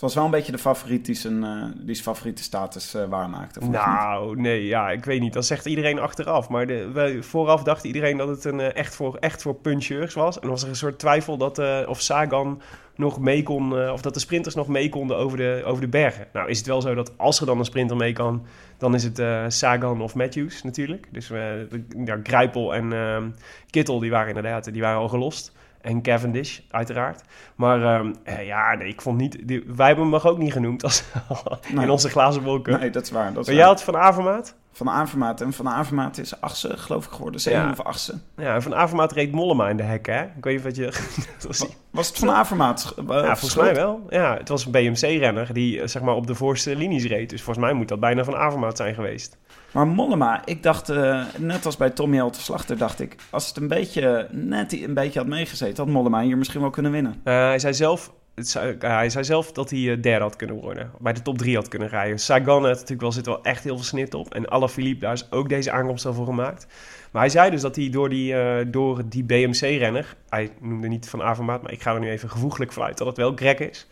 Het 0.00 0.08
was 0.08 0.18
wel 0.18 0.24
een 0.24 0.38
beetje 0.38 0.52
de 0.52 0.58
favoriet 0.58 1.04
die 1.04 1.14
zijn, 1.14 1.44
eh, 1.44 1.64
die 1.76 1.94
zijn 1.94 2.06
favoriete 2.06 2.42
status 2.42 2.94
eh, 2.94 3.04
waarmaakte. 3.08 3.60
Nou, 3.68 4.40
nee, 4.40 4.66
ja, 4.66 4.90
ik 4.90 5.04
weet 5.04 5.20
niet. 5.20 5.32
Dat 5.32 5.46
zegt 5.46 5.66
iedereen 5.66 5.98
achteraf. 5.98 6.48
Maar 6.48 6.66
de, 6.66 7.18
vooraf 7.20 7.62
dacht 7.62 7.84
iedereen 7.84 8.16
dat 8.16 8.28
het 8.28 8.44
een, 8.44 8.60
eh, 8.60 8.76
echt, 8.76 8.94
voor, 8.94 9.14
echt 9.16 9.42
voor 9.42 9.54
puncheurs 9.54 10.14
was. 10.14 10.40
En 10.40 10.48
was 10.48 10.62
er 10.62 10.68
een 10.68 10.76
soort 10.76 10.98
twijfel 10.98 11.36
dat 11.36 11.86
of 11.86 12.00
Sagan 12.00 12.62
nog 12.94 13.20
mee 13.20 13.42
kon, 13.42 13.90
of 13.90 14.00
dat 14.00 14.14
de 14.14 14.20
sprinters 14.20 14.54
nog 14.54 14.68
mee 14.68 14.88
konden 14.88 15.16
over 15.16 15.36
de, 15.36 15.62
over 15.64 15.80
de 15.80 15.88
bergen. 15.88 16.26
Nou 16.32 16.48
is 16.48 16.58
het 16.58 16.66
wel 16.66 16.80
zo 16.80 16.94
dat 16.94 17.18
als 17.18 17.40
er 17.40 17.46
dan 17.46 17.58
een 17.58 17.64
sprinter 17.64 17.96
mee 17.96 18.12
kan, 18.12 18.46
dan 18.78 18.94
is 18.94 19.04
het 19.04 19.22
Sagan 19.52 20.00
of 20.00 20.14
Matthews 20.14 20.62
natuurlijk. 20.62 21.08
Dus 21.10 21.26
de- 21.26 21.84
ja, 22.04 22.20
Grijpel 22.22 22.74
en 22.74 22.92
ehm, 22.92 23.28
Kittel, 23.70 23.98
die 23.98 24.10
waren 24.10 24.28
inderdaad, 24.28 24.72
die 24.72 24.82
waren 24.82 25.00
al 25.00 25.08
gelost. 25.08 25.52
En 25.80 26.02
Cavendish, 26.02 26.58
uiteraard. 26.70 27.22
Maar 27.54 27.82
ehm, 27.82 28.12
eh, 28.24 28.46
ja, 28.46 28.74
nee, 28.74 28.88
ik 28.88 29.00
vond 29.00 29.18
niet... 29.18 29.48
Die, 29.48 29.64
wij 29.76 29.86
hebben 29.86 30.04
hem 30.12 30.14
ook 30.14 30.38
niet 30.38 30.52
genoemd 30.52 30.82
als, 30.84 31.02
Nee. 31.74 31.84
in 31.84 31.90
onze 31.90 32.08
glazen 32.08 32.42
wolken. 32.42 32.80
Nee, 32.80 32.90
dat 32.90 33.02
is 33.02 33.10
waar. 33.10 33.32
Dat 33.32 33.40
is 33.42 33.46
Maar 33.46 33.56
jij 33.56 33.64
had 33.66 33.82
Van 33.82 33.96
Avermaat? 33.96 34.54
Van 34.72 34.88
Avermaat. 34.90 35.40
En 35.40 35.52
Van 35.52 35.68
Avermaat 35.68 36.18
is 36.18 36.40
achtste, 36.40 36.76
geloof 36.76 37.04
ik, 37.04 37.10
geworden. 37.10 37.40
Zeven 37.40 37.60
Ja. 37.60 37.70
of 37.70 37.80
achtste. 37.80 38.18
Ja, 38.36 38.54
en 38.54 38.62
Van 38.62 38.74
Avermaat 38.74 39.12
reed 39.12 39.32
Mollema 39.32 39.68
in 39.68 39.76
de 39.76 39.82
hek, 39.82 40.06
hè? 40.06 40.22
Ik 40.22 40.44
weet 40.44 40.54
niet 40.54 40.62
wat 40.64 40.76
je... 40.76 40.84
was 41.46 41.66
Was 41.90 42.08
het 42.08 42.18
Van 42.18 42.30
Avermaat? 42.30 42.94
eh, 42.96 43.04
ja, 43.06 43.36
volgens 43.36 43.56
mij 43.56 43.74
wel. 43.74 44.06
Ja, 44.08 44.36
het 44.36 44.48
was 44.48 44.64
een 44.64 44.70
BMC-renner 44.72 45.52
die 45.52 45.80
eh, 45.80 45.86
zeg 45.88 46.02
maar 46.02 46.14
op 46.14 46.26
de 46.26 46.34
voorste 46.34 46.76
linies 46.76 47.04
reed. 47.06 47.30
Dus 47.30 47.42
volgens 47.42 47.64
mij 47.66 47.74
moet 47.74 47.88
dat 47.88 48.00
bijna 48.00 48.24
Van 48.24 48.36
Avermaat 48.36 48.76
zijn 48.76 48.94
geweest. 48.94 49.38
Maar 49.72 49.86
Mollema, 49.86 50.42
ik 50.44 50.62
dacht, 50.62 50.88
eh, 50.88 51.24
net 51.38 51.66
als 51.66 51.76
bij 51.76 51.90
Tommy 51.90 52.18
Elte 52.18 52.40
Slachter, 52.40 52.78
dacht 52.78 53.00
ik... 53.00 53.16
als 53.30 53.48
het 53.48 53.56
een 53.56 53.68
beetje, 53.68 54.28
net 54.30 54.72
een 54.72 54.94
beetje 54.94 55.18
had 55.18 55.28
meegezeten... 55.28 55.84
had 55.84 55.92
Mollema 55.92 56.22
hier 56.22 56.38
misschien 56.38 56.60
wel 56.60 56.70
kunnen 56.70 56.92
winnen. 56.92 57.14
Eh, 57.24 57.34
hij, 57.34 57.58
zei 57.58 57.74
zelf, 57.74 58.12
eh, 58.34 58.72
hij 58.78 59.10
zei 59.10 59.24
zelf 59.24 59.52
dat 59.52 59.70
hij 59.70 60.00
derde 60.00 60.24
had 60.24 60.36
kunnen 60.36 60.56
worden. 60.56 60.90
Bij 60.98 61.12
de 61.12 61.22
top 61.22 61.38
drie 61.38 61.56
had 61.56 61.68
kunnen 61.68 61.88
rijden. 61.88 62.18
Sagan 62.18 62.62
had 62.62 62.72
natuurlijk 62.72 63.00
wel, 63.00 63.12
zit 63.12 63.26
wel 63.26 63.42
echt 63.42 63.64
heel 63.64 63.76
veel 63.76 63.84
snit 63.84 64.14
op. 64.14 64.34
En 64.34 64.48
Alaphilippe, 64.48 65.04
daar 65.04 65.12
is 65.12 65.30
ook 65.30 65.48
deze 65.48 65.70
aankomst 65.70 66.06
al 66.06 66.14
voor 66.14 66.26
gemaakt. 66.26 66.66
Maar 67.10 67.22
hij 67.22 67.30
zei 67.30 67.50
dus 67.50 67.60
dat 67.60 67.76
hij 67.76 67.90
door 67.90 68.08
die, 68.08 68.34
door 68.70 69.02
die 69.08 69.24
BMC-renner... 69.24 70.16
Hij 70.28 70.50
noemde 70.60 70.88
niet 70.88 71.08
Van 71.08 71.22
Avermaat, 71.22 71.62
maar 71.62 71.72
ik 71.72 71.82
ga 71.82 71.94
er 71.94 72.00
nu 72.00 72.10
even 72.10 72.30
gevoeglijk 72.30 72.72
vanuit 72.72 72.98
dat 72.98 73.06
het 73.06 73.16
wel 73.16 73.32
Greg 73.34 73.58
is... 73.58 73.86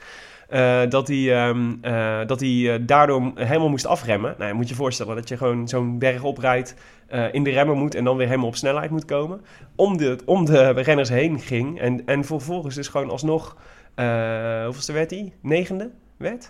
eh, 0.48 0.82
dat 0.88 1.08
hij, 1.08 1.34
ehm, 1.34 1.74
eh, 1.80 2.26
dat 2.26 2.40
hij 2.40 2.74
eh, 2.74 2.80
daardoor 2.86 3.32
helemaal 3.34 3.68
moest 3.68 3.86
afremmen. 3.86 4.34
Nou, 4.38 4.48
je 4.50 4.56
moet 4.56 4.68
je 4.68 4.74
voorstellen 4.74 5.16
dat 5.16 5.28
je 5.28 5.36
gewoon 5.36 5.68
zo'n 5.68 5.98
berg 5.98 6.22
oprijdt, 6.22 6.74
eh, 7.06 7.34
in 7.34 7.44
de 7.44 7.50
remmer 7.50 7.76
moet 7.76 7.94
en 7.94 8.04
dan 8.04 8.16
weer 8.16 8.26
helemaal 8.26 8.48
op 8.48 8.56
snelheid 8.56 8.90
moet 8.90 9.04
komen. 9.04 9.40
Om 9.76 9.96
de, 9.96 10.18
om 10.24 10.44
de 10.44 10.70
renners 10.70 11.08
heen 11.08 11.40
ging 11.40 11.80
en, 11.80 12.06
en 12.06 12.24
vervolgens 12.24 12.74
dus 12.74 12.88
gewoon 12.88 13.10
alsnog, 13.10 13.56
hoeveelste 14.64 14.92
werd 14.92 15.10
hij? 15.10 15.32
Negende 15.42 15.90
werd? 16.16 16.48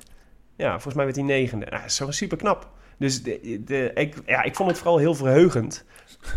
Ja, 0.56 0.70
volgens 0.70 0.94
mij 0.94 1.04
werd 1.04 1.16
hij 1.16 1.24
negende. 1.24 1.64
Nou, 1.64 1.76
dat 1.76 1.90
is 1.90 1.96
zo 1.96 2.10
super 2.10 2.36
knap. 2.36 2.70
Dus 2.98 3.22
de, 3.22 3.62
de, 3.64 3.90
ik, 3.94 4.14
ja, 4.26 4.42
ik 4.42 4.54
vond 4.54 4.68
het 4.70 4.78
vooral 4.78 4.98
heel 4.98 5.14
verheugend 5.14 5.84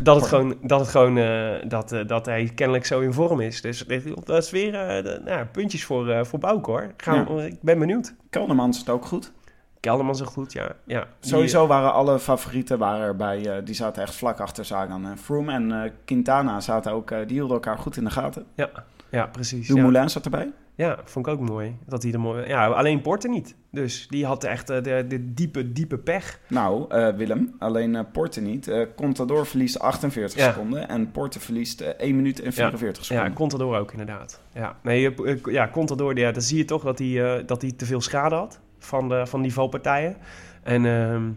dat 0.01 0.15
het 0.15 0.25
gewoon, 0.25 0.57
dat, 0.61 0.79
het 0.79 0.89
gewoon 0.89 1.17
eh, 1.17 1.69
dat, 1.69 1.91
eh, 1.91 2.07
dat 2.07 2.25
hij 2.25 2.51
kennelijk 2.55 2.85
zo 2.85 2.99
in 2.99 3.13
vorm 3.13 3.39
is. 3.39 3.61
Dus 3.61 3.85
dat 4.23 4.43
is 4.43 4.49
weer 4.51 4.73
eh, 4.75 5.03
de- 5.03 5.21
nou, 5.25 5.45
puntjes 5.45 5.85
voor, 5.85 6.25
voor 6.25 6.39
Bouke 6.39 6.69
hoor. 6.71 6.93
Gaan, 6.97 7.39
Ik 7.39 7.61
ben 7.61 7.79
benieuwd. 7.79 8.13
Kelderman 8.29 8.73
zit 8.73 8.89
ook 8.89 9.05
goed. 9.05 9.31
Kelderman 9.79 10.15
zo 10.15 10.25
goed, 10.25 10.53
ja. 10.53 10.71
ja. 10.85 11.07
Die- 11.19 11.29
Sowieso 11.29 11.67
waren 11.67 11.93
alle 11.93 12.19
favorieten 12.19 12.77
waren 12.77 13.05
erbij, 13.05 13.63
die 13.63 13.75
zaten 13.75 14.01
echt 14.01 14.15
vlak 14.15 14.39
achter 14.39 14.65
Sagan. 14.65 15.05
en 15.05 15.17
Froome 15.17 15.51
en 15.53 15.91
Quintana 16.05 16.59
zaten 16.59 16.91
ook, 16.91 17.07
die 17.09 17.25
hielden 17.27 17.53
elkaar 17.53 17.77
goed 17.77 17.97
in 17.97 18.03
de 18.03 18.09
gaten. 18.09 18.45
Ja, 18.55 18.69
ja 19.09 19.25
precies. 19.27 19.67
Ja. 19.67 19.73
Dumoulin 19.73 20.09
zat 20.09 20.23
erbij. 20.25 20.51
Ja, 20.75 20.99
vond 21.03 21.27
ik 21.27 21.33
ook 21.33 21.39
mooi. 21.39 21.77
Dat 21.85 22.03
hij 22.03 22.11
er 22.11 22.19
mooi... 22.19 22.47
Ja, 22.47 22.67
alleen 22.67 23.01
Porter 23.01 23.29
niet. 23.29 23.55
Dus 23.71 24.07
die 24.09 24.25
had 24.25 24.43
echt 24.43 24.69
eh, 24.69 24.83
de, 24.83 25.05
de 25.07 25.33
diepe, 25.33 25.71
diepe 25.71 25.97
pech. 25.97 26.39
Nou, 26.47 26.85
eh, 26.89 27.09
Willem, 27.15 27.55
alleen 27.59 28.05
Porte 28.11 28.41
niet. 28.41 28.67
Eh 28.67 28.85
Contador 28.95 29.45
verliest 29.45 29.79
48 29.79 30.39
Ja. 30.39 30.51
seconden 30.51 30.87
en 30.89 31.11
Porte 31.11 31.39
verliest 31.39 31.81
eh 31.81 31.89
1 31.97 32.15
minuut 32.15 32.41
en 32.41 32.53
44 32.53 33.01
Ja, 33.03 33.07
seconden. 33.07 33.33
Contador 33.33 33.77
ook 33.79 33.91
inderdaad. 33.91 34.41
Ja, 34.53 34.75
nee, 34.83 35.13
ja, 35.45 35.69
Contador, 35.69 36.17
ja, 36.17 36.31
dan 36.31 36.41
zie 36.41 36.57
je 36.57 36.65
toch 36.65 36.83
dat 36.83 36.99
hij, 36.99 37.45
dat 37.45 37.61
hij 37.61 37.71
te 37.71 37.85
veel 37.85 38.01
schade 38.01 38.35
had 38.35 38.59
van, 38.79 39.09
de, 39.09 39.25
van 39.25 39.41
die 39.41 39.53
valpartijen. 39.53 40.15
En 40.63 40.85
ehm, 40.85 41.29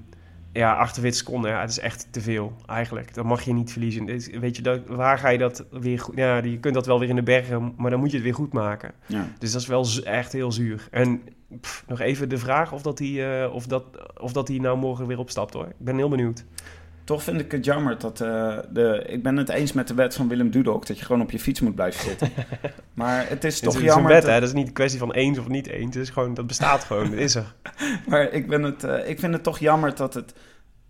ja, 0.55 0.77
48 0.77 1.21
seconden, 1.21 1.51
ja, 1.51 1.61
het 1.61 1.71
is 1.71 1.79
echt 1.79 2.09
te 2.11 2.21
veel 2.21 2.53
eigenlijk. 2.67 3.14
Dat 3.14 3.25
mag 3.25 3.43
je 3.43 3.53
niet 3.53 3.73
verliezen. 3.73 4.07
Weet 4.40 4.57
je, 4.57 4.62
dat, 4.62 4.81
waar 4.87 5.19
ga 5.19 5.29
je 5.29 5.38
dat 5.38 5.64
weer 5.71 5.99
goed... 5.99 6.17
Ja, 6.17 6.37
je 6.37 6.59
kunt 6.59 6.75
dat 6.75 6.87
wel 6.87 6.99
weer 6.99 7.09
in 7.09 7.17
de 7.17 7.23
bergen, 7.23 7.75
maar 7.77 7.90
dan 7.90 8.01
moet 8.01 8.11
je 8.11 8.17
het 8.17 8.25
weer 8.25 8.35
goed 8.35 8.53
maken. 8.53 8.93
Ja. 9.07 9.29
Dus 9.38 9.53
dat 9.53 9.61
is 9.61 9.67
wel 9.67 9.87
echt 10.05 10.33
heel 10.33 10.53
zuur. 10.53 10.88
En 10.90 11.23
pff, 11.61 11.85
nog 11.87 12.01
even 12.01 12.29
de 12.29 12.38
vraag 12.38 12.73
of 12.73 12.83
dat, 12.83 12.99
hij, 12.99 13.43
eh, 13.43 13.55
of, 13.55 13.67
dat, 13.67 13.85
of 14.21 14.33
dat 14.33 14.49
hij 14.49 14.59
nou 14.59 14.79
morgen 14.79 15.07
weer 15.07 15.19
opstapt 15.19 15.55
hoor. 15.55 15.67
Ik 15.67 15.75
ben 15.79 15.97
heel 15.97 16.09
benieuwd. 16.09 16.45
Toch 17.05 17.23
vind 17.23 17.40
ik 17.40 17.53
het 17.53 17.64
jammer 17.64 17.99
dat 17.99 18.21
eh, 18.21 18.59
de... 18.71 19.05
Ik 19.07 19.23
ben 19.23 19.37
het 19.37 19.49
eens 19.49 19.73
met 19.73 19.88
de 19.88 19.95
wet 19.95 20.14
van 20.14 20.29
Willem 20.29 20.51
Dudok 20.51 20.87
dat 20.87 20.99
je 20.99 21.05
gewoon 21.05 21.23
op 21.23 21.31
je 21.31 21.38
fiets 21.38 21.61
moet 21.61 21.75
blijven 21.75 22.05
zitten. 22.05 22.31
maar 22.95 23.29
het 23.29 23.45
is 23.45 23.55
Het 23.55 23.62
toch 23.64 23.75
is, 23.75 23.81
het 23.81 23.81
is 23.81 23.81
een 23.81 23.85
jammer... 23.85 24.12
wet, 24.12 24.23
hè? 24.23 24.40
Dat 24.40 24.49
is 24.49 24.55
niet 24.55 24.67
een 24.67 24.73
kwestie 24.73 24.99
van 24.99 25.12
eens 25.12 25.38
of 25.38 25.49
niet 25.49 25.67
eens. 25.67 25.95
Het 25.95 26.05
is 26.05 26.11
gewoon, 26.11 26.35
dat 26.35 26.47
bestaat 26.47 26.85
gewoon. 26.85 27.11
Dat 27.11 27.19
is 27.19 27.35
er. 27.35 27.55
Maar 28.09 28.33
ik, 28.33 28.49
ben 28.49 28.62
het, 28.62 28.85
eh, 28.85 29.09
ik 29.09 29.19
vind 29.19 29.33
het 29.35 29.43
toch 29.43 29.59
jammer 29.59 29.95
dat 29.95 30.14
het 30.14 30.35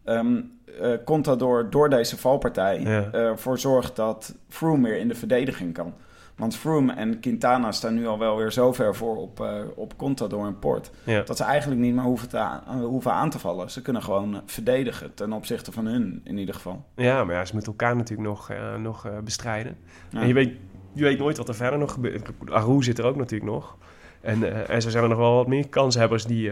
ehm 0.04 0.40
eh, 0.80 0.90
Contador 1.04 1.70
door 1.70 1.90
deze 1.90 2.16
valpartij 2.16 2.80
Ja. 2.80 3.08
ervoor 3.12 3.58
zorgt 3.58 3.96
dat 3.96 4.34
Froome 4.48 4.88
weer 4.88 4.98
in 4.98 5.08
de 5.08 5.14
verdediging 5.14 5.74
kan. 5.74 5.94
Want 6.36 6.56
Froome 6.56 6.92
en 6.92 7.20
Quintana 7.20 7.72
staan 7.72 7.94
nu 7.94 8.06
al 8.06 8.18
wel 8.18 8.36
weer 8.36 8.52
zo 8.52 8.72
ver 8.72 8.94
voor 8.94 9.16
op, 9.16 9.40
eh, 9.40 9.52
op 9.74 9.96
Contador 9.96 10.46
en 10.46 10.58
Port... 10.58 10.90
Ja. 11.04 11.22
dat 11.22 11.36
ze 11.36 11.44
eigenlijk 11.44 11.80
niet 11.80 11.94
meer 11.94 12.04
hoeven, 12.04 12.28
te 12.28 12.38
aan, 12.38 12.62
hoeven 12.82 13.12
aan 13.12 13.30
te 13.30 13.38
vallen. 13.38 13.70
Ze 13.70 13.82
kunnen 13.82 14.02
gewoon 14.02 14.42
verdedigen, 14.46 15.14
ten 15.14 15.32
opzichte 15.32 15.72
van 15.72 15.86
hun 15.86 16.20
in 16.24 16.38
ieder 16.38 16.54
geval. 16.54 16.84
Ja, 16.96 17.24
maar 17.24 17.34
ja, 17.34 17.44
ze 17.44 17.52
moeten 17.52 17.72
elkaar 17.72 17.96
natuurlijk 17.96 18.28
nog, 18.28 18.50
eh, 18.50 18.74
nog 18.76 19.06
eh, 19.06 19.12
bestrijden. 19.24 19.76
Ja. 20.10 20.20
En 20.20 20.26
je 20.26 20.34
weet, 20.34 20.52
je 20.92 21.02
weet 21.02 21.18
nooit 21.18 21.36
wat 21.36 21.48
er 21.48 21.54
verder 21.54 21.78
nog 21.78 21.92
gebeurt. 21.92 22.28
Aru 22.50 22.82
zit 22.82 22.98
er 22.98 23.04
ook 23.04 23.16
natuurlijk 23.16 23.50
nog. 23.50 23.76
En, 24.20 24.42
eh, 24.42 24.74
en 24.74 24.82
zo 24.82 24.90
zijn 24.90 25.02
er 25.02 25.08
nog 25.08 25.18
wel 25.18 25.34
wat 25.34 25.46
meer 25.46 25.68
kanshebbers 25.68 26.24
die... 26.24 26.50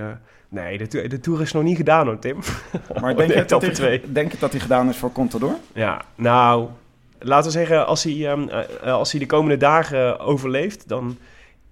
nee, 0.48 0.78
de, 0.78 0.86
to- 0.86 1.06
de 1.06 1.20
Tour 1.20 1.40
is 1.40 1.52
nog 1.52 1.62
niet 1.62 1.76
gedaan 1.76 2.06
hoor, 2.06 2.18
Tim. 2.18 2.38
Maar 3.00 3.16
denk 3.16 3.28
je, 3.28 3.34
dat 3.34 3.44
etappe 3.44 3.64
hij, 3.66 3.74
twee. 3.74 4.12
denk 4.12 4.32
je 4.32 4.38
dat 4.38 4.50
hij 4.50 4.60
gedaan 4.60 4.88
is 4.88 4.96
voor 4.96 5.12
Contador? 5.12 5.54
Ja, 5.74 6.02
nou, 6.14 6.68
laten 7.22 7.46
we 7.52 7.58
zeggen, 7.58 7.86
als 7.86 8.04
hij, 8.04 8.28
ehm, 8.30 8.48
eh, 8.48 8.60
eh, 8.82 8.92
als 8.92 9.10
hij 9.10 9.20
de 9.20 9.26
komende 9.26 9.56
dagen 9.56 10.18
overleeft, 10.18 10.88
dan, 10.88 11.16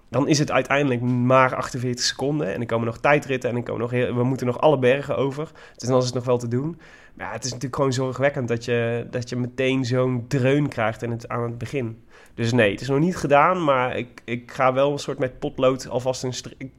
dan 0.08 0.28
is 0.28 0.38
het 0.38 0.50
uiteindelijk 0.50 1.00
maar 1.00 1.54
48 1.54 2.04
seconden. 2.04 2.46
En 2.52 2.56
dan 2.56 2.66
komen 2.66 2.86
nog 2.86 2.98
tijdritten 2.98 3.48
en 3.48 3.54
dan 3.54 3.64
komen 3.64 3.80
nog 3.80 3.90
heel- 3.90 4.14
we 4.14 4.24
moeten 4.24 4.46
nog 4.46 4.60
alle 4.60 4.78
bergen 4.78 5.16
over. 5.16 5.48
Dus 5.76 5.88
dan 5.88 5.98
is 5.98 6.04
het 6.04 6.14
nog 6.14 6.24
wel 6.24 6.38
te 6.38 6.48
doen. 6.48 6.80
Maar 7.14 7.26
ja, 7.26 7.32
het 7.32 7.44
is 7.44 7.48
natuurlijk 7.50 7.76
gewoon 7.76 7.92
zorgwekkend 7.92 8.48
dat 8.48 8.64
je, 8.64 9.06
dat 9.10 9.28
je 9.28 9.36
meteen 9.36 9.84
zo'n 9.84 10.24
dreun 10.28 10.68
krijgt 10.68 11.02
in 11.02 11.10
het, 11.10 11.28
aan 11.28 11.42
het 11.42 11.58
begin. 11.58 12.02
Dus 12.34 12.52
nee, 12.52 12.70
het 12.72 12.80
is 12.80 12.88
nog 12.88 12.98
niet 12.98 13.16
gedaan, 13.16 13.64
maar 13.64 13.96
ik, 13.96 14.22
ik 14.24 14.50
ga 14.52 14.72
wel 14.72 14.92
een 14.92 14.98
soort 14.98 15.18
met 15.18 15.38
potlood 15.38 15.88
alvast 15.88 16.22
een, 16.22 16.32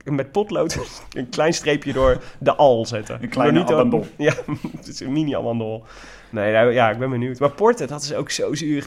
met 0.03 0.31
potlood 0.31 0.77
een 1.17 1.29
klein 1.29 1.53
streepje 1.53 1.93
door 1.93 2.21
de 2.39 2.55
al 2.55 2.85
zetten. 2.85 3.17
Een 3.23 3.29
kleine 3.29 3.59
abandon. 3.63 4.05
Ja, 4.17 4.33
het 4.77 4.87
is 4.87 4.99
een 4.99 5.11
mini-abandon. 5.11 5.83
Nee, 6.31 6.53
nou, 6.53 6.71
ja, 6.71 6.89
ik 6.89 6.97
ben 6.97 7.09
benieuwd. 7.09 7.39
Maar 7.39 7.51
Porte, 7.51 7.85
dat 7.85 8.01
is 8.01 8.13
ook 8.13 8.29
zo 8.29 8.53
zuur. 8.53 8.85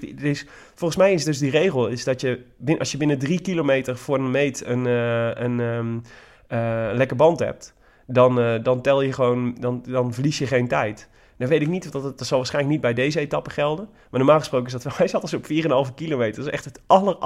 Volgens 0.75 0.99
mij 0.99 1.13
is 1.13 1.25
dus 1.25 1.39
die 1.39 1.51
regel 1.51 1.89
is 1.89 2.05
dat 2.05 2.21
je, 2.21 2.45
als 2.79 2.93
je 2.93 2.97
binnen 2.97 3.19
drie 3.19 3.41
kilometer 3.41 3.97
voor 3.97 4.19
een 4.19 4.31
meet 4.31 4.67
een, 4.67 4.87
eh, 4.87 5.31
een 5.35 5.61
ehm, 5.61 5.99
eh, 6.47 6.97
lekke 6.97 7.15
band 7.15 7.39
hebt, 7.39 7.75
dan, 8.07 8.41
eh, 8.41 8.63
dan 8.63 8.81
tel 8.81 9.03
je 9.03 9.13
gewoon, 9.13 9.57
dan, 9.61 9.85
dan 9.89 10.15
verlies 10.15 10.39
je 10.39 10.47
geen 10.47 10.69
tijd. 10.69 11.09
Dan 11.37 11.49
weet 11.49 11.62
ik 11.62 11.68
niet, 11.68 11.92
dat, 11.92 12.03
het, 12.03 12.18
dat 12.18 12.27
zal 12.27 12.38
waarschijnlijk 12.38 12.75
niet 12.75 12.83
bij 12.83 12.94
deze 12.94 13.20
etappe 13.20 13.51
gelden. 13.51 13.88
Maar 14.11 14.20
normaal 14.20 14.38
gesproken 14.38 14.66
is 14.66 14.73
dat 14.73 14.83
wel, 14.83 14.92
hij 14.97 15.09
zat 15.09 15.20
dus 15.20 15.35
op 15.35 15.44
4,5 15.88 15.94
kilometer. 15.94 16.37
Dat 16.37 16.47
is 16.47 16.53
echt 16.53 16.64
het 16.64 16.81
aller, 16.87 17.16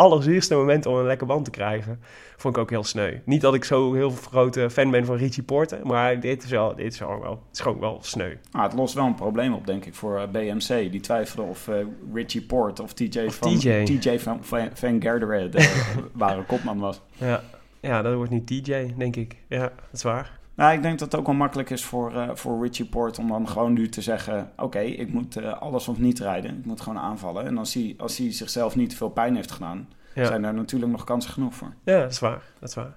moment 0.51 0.87
om 0.87 0.97
een 0.97 1.07
lekke 1.07 1.25
band 1.25 1.45
te 1.45 1.51
krijgen. 1.51 2.01
Vond 2.37 2.57
ik 2.57 2.63
ook 2.63 2.71
heel 2.71 2.85
sneu. 2.85 3.19
Niet 3.25 3.41
dat 3.41 3.55
ik 3.55 3.65
zo 3.65 3.95
heel 3.95 4.11
grote 4.11 4.71
fan 4.71 4.91
ben 4.91 5.05
van 5.05 5.17
Richie 5.17 5.43
Porte, 5.43 5.81
maar 5.85 6.21
dit 6.21 6.45
is, 6.45 6.51
wel, 6.51 6.75
dit 6.75 6.93
is, 6.93 6.99
wel, 6.99 7.21
wel, 7.21 7.31
het 7.31 7.57
is 7.57 7.61
gewoon 7.61 7.81
wel 7.81 7.99
sneu. 8.01 8.35
Ah, 8.51 8.63
het 8.63 8.73
lost 8.73 8.95
wel 8.95 9.07
een 9.07 9.15
probleem 9.15 9.55
op, 9.55 9.67
denk 9.67 9.85
ik, 9.85 9.95
voor 9.95 10.19
eh, 10.19 10.29
BMC. 10.29 10.91
Die 10.91 11.01
twijfelden 11.01 11.51
of 11.51 11.69
eh, 11.69 11.77
Richie 12.15 12.43
Port 12.43 12.81
of 12.81 12.93
TJ 12.93 13.25
Of 13.27 13.35
van, 13.35 13.59
TJ. 13.59 13.85
TJ 13.85 14.19
van, 14.19 14.45
van, 14.45 14.69
van 14.75 15.03
Garderen 15.03 15.51
de 15.51 15.87
ware 16.13 16.43
kopman 16.43 16.79
was. 16.79 17.01
Ja, 17.13 17.43
ja 17.81 18.03
dat 18.03 18.15
wordt 18.15 18.31
niet 18.31 18.47
TJ, 18.47 18.95
denk 18.97 19.17
ik. 19.17 19.37
Ja, 19.49 19.61
dat 19.61 19.73
is 19.93 20.03
waar. 20.03 20.38
Nou, 20.59 20.73
ik 20.73 20.83
denk 20.83 20.99
dat 20.99 21.13
het 21.13 21.21
ook 21.21 21.27
wel 21.27 21.35
makkelijk 21.35 21.71
is 21.71 21.85
voor, 21.85 22.15
eh, 22.15 22.29
voor 22.35 22.63
Richie 22.63 22.85
Port 22.87 23.19
om 23.19 23.29
dan 23.29 23.49
gewoon 23.49 23.73
nu 23.73 23.89
te 23.89 24.03
zeggen... 24.03 24.51
oké, 24.57 24.79
ik 24.81 25.13
moet 25.13 25.37
eh, 25.37 25.53
alles 25.61 25.89
of 25.89 25.99
niet 25.99 26.19
rijden. 26.19 26.59
Ik 26.59 26.65
moet 26.65 26.81
gewoon 26.81 26.99
aanvallen. 26.99 27.45
En 27.47 27.59
als 27.59 27.75
hij, 27.75 27.95
als 27.99 28.17
hij 28.19 28.33
zichzelf 28.33 28.77
niet 28.77 28.97
veel 28.97 29.09
pijn 29.09 29.35
heeft 29.35 29.51
gedaan... 29.51 29.89
Ja. 30.15 30.25
zijn 30.27 30.43
daar 30.43 30.55
natuurlijk 30.55 30.93
nog 30.93 31.05
kansen 31.05 31.31
genoeg 31.33 31.55
voor. 31.55 31.73
Ja, 31.85 32.01
dat 32.01 32.11
is 32.11 32.19
waar. 32.19 32.43
Dat 32.59 32.69
is 32.69 32.75
waar. 32.75 32.93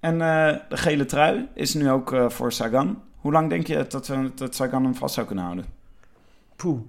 En 0.00 0.12
eh, 0.20 0.56
de 0.68 0.76
gele 0.76 1.04
trui 1.04 1.48
is 1.54 1.74
nu 1.74 1.90
ook 1.90 2.14
voor 2.28 2.52
Sagan. 2.52 3.02
Hoe 3.16 3.32
lang 3.32 3.48
denk 3.48 3.66
je 3.66 3.86
dat, 3.88 4.12
dat 4.34 4.54
Sagan 4.54 4.84
hem 4.84 4.94
vast 4.94 5.14
zou 5.14 5.26
kunnen 5.26 5.44
houden? 5.44 5.64
Poeh. 6.56 6.80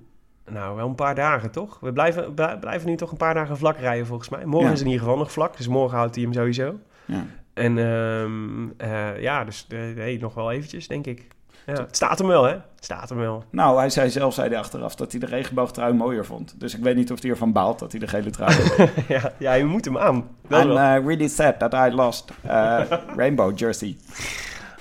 Nou, 0.49 0.75
wel 0.75 0.87
een 0.87 0.95
paar 0.95 1.15
dagen, 1.15 1.51
toch? 1.51 1.79
We 1.79 1.93
blijven, 1.93 2.33
blij- 2.33 2.57
blijven 2.59 2.89
nu 2.89 2.95
toch 2.95 3.11
een 3.11 3.17
paar 3.17 3.33
dagen 3.33 3.57
vlak 3.57 3.77
rijden, 3.77 4.05
volgens 4.05 4.29
mij. 4.29 4.45
Morgen 4.45 4.67
Ja. 4.67 4.73
is 4.73 4.79
in 4.81 4.85
ieder 4.87 5.01
geval 5.01 5.17
nog 5.17 5.31
vlak, 5.31 5.57
dus 5.57 5.67
morgen 5.67 5.97
houdt 5.97 6.15
hij 6.15 6.23
hem 6.23 6.33
sowieso. 6.33 6.79
Ja. 7.05 7.25
En 7.55 7.77
ehm, 7.77 8.69
eh, 8.77 9.21
ja, 9.21 9.43
dus 9.43 9.65
eh, 9.69 9.79
nee, 9.79 10.19
nog 10.19 10.33
wel 10.33 10.51
eventjes, 10.51 10.87
denk 10.87 11.05
ik. 11.05 11.27
Ja, 11.65 11.73
het 11.73 11.95
staat 11.95 12.17
hem 12.17 12.27
wel, 12.27 12.43
hè? 12.43 12.51
Het 12.51 12.83
staat 12.83 13.09
hem 13.09 13.17
wel. 13.17 13.43
Nou, 13.49 13.77
hij 13.77 13.89
zei 13.89 14.09
zelf 14.09 14.33
zei 14.33 14.49
hij 14.49 14.57
achteraf 14.57 14.95
dat 14.95 15.11
hij 15.11 15.19
de 15.19 15.25
regenboogtrui 15.25 15.93
mooier 15.93 16.25
vond. 16.25 16.59
Dus 16.59 16.75
ik 16.75 16.83
weet 16.83 16.95
niet 16.95 17.11
of 17.11 17.21
hij 17.21 17.29
ervan 17.29 17.51
baalt 17.51 17.79
dat 17.79 17.91
hij 17.91 17.99
de 17.99 18.07
gele 18.07 18.29
trui 18.29 18.55
heeft. 18.55 19.07
ja, 19.07 19.33
ja, 19.37 19.53
je 19.53 19.65
moet 19.65 19.85
hem 19.85 19.97
aan. 19.97 20.27
Wel 20.47 20.61
I'm 20.61 20.71
uh, 20.71 21.07
really 21.07 21.27
sad 21.27 21.59
that 21.59 21.73
I 21.73 21.95
lost 21.95 22.31
uh, 22.45 22.81
rainbow 23.15 23.59
jersey. 23.59 23.97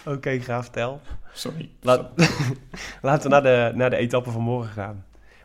Oké, 0.05 0.39
graaf, 0.39 0.69
tel. 0.69 1.01
Sorry. 1.33 1.71
Laat, 1.81 2.11
laten 3.03 3.23
we 3.23 3.29
naar 3.29 3.43
de, 3.43 3.73
naar 3.75 3.91
de 3.91 3.97
etappe 3.97 4.31
van 4.31 4.43
morgen 4.43 4.73
gaan. 4.73 5.05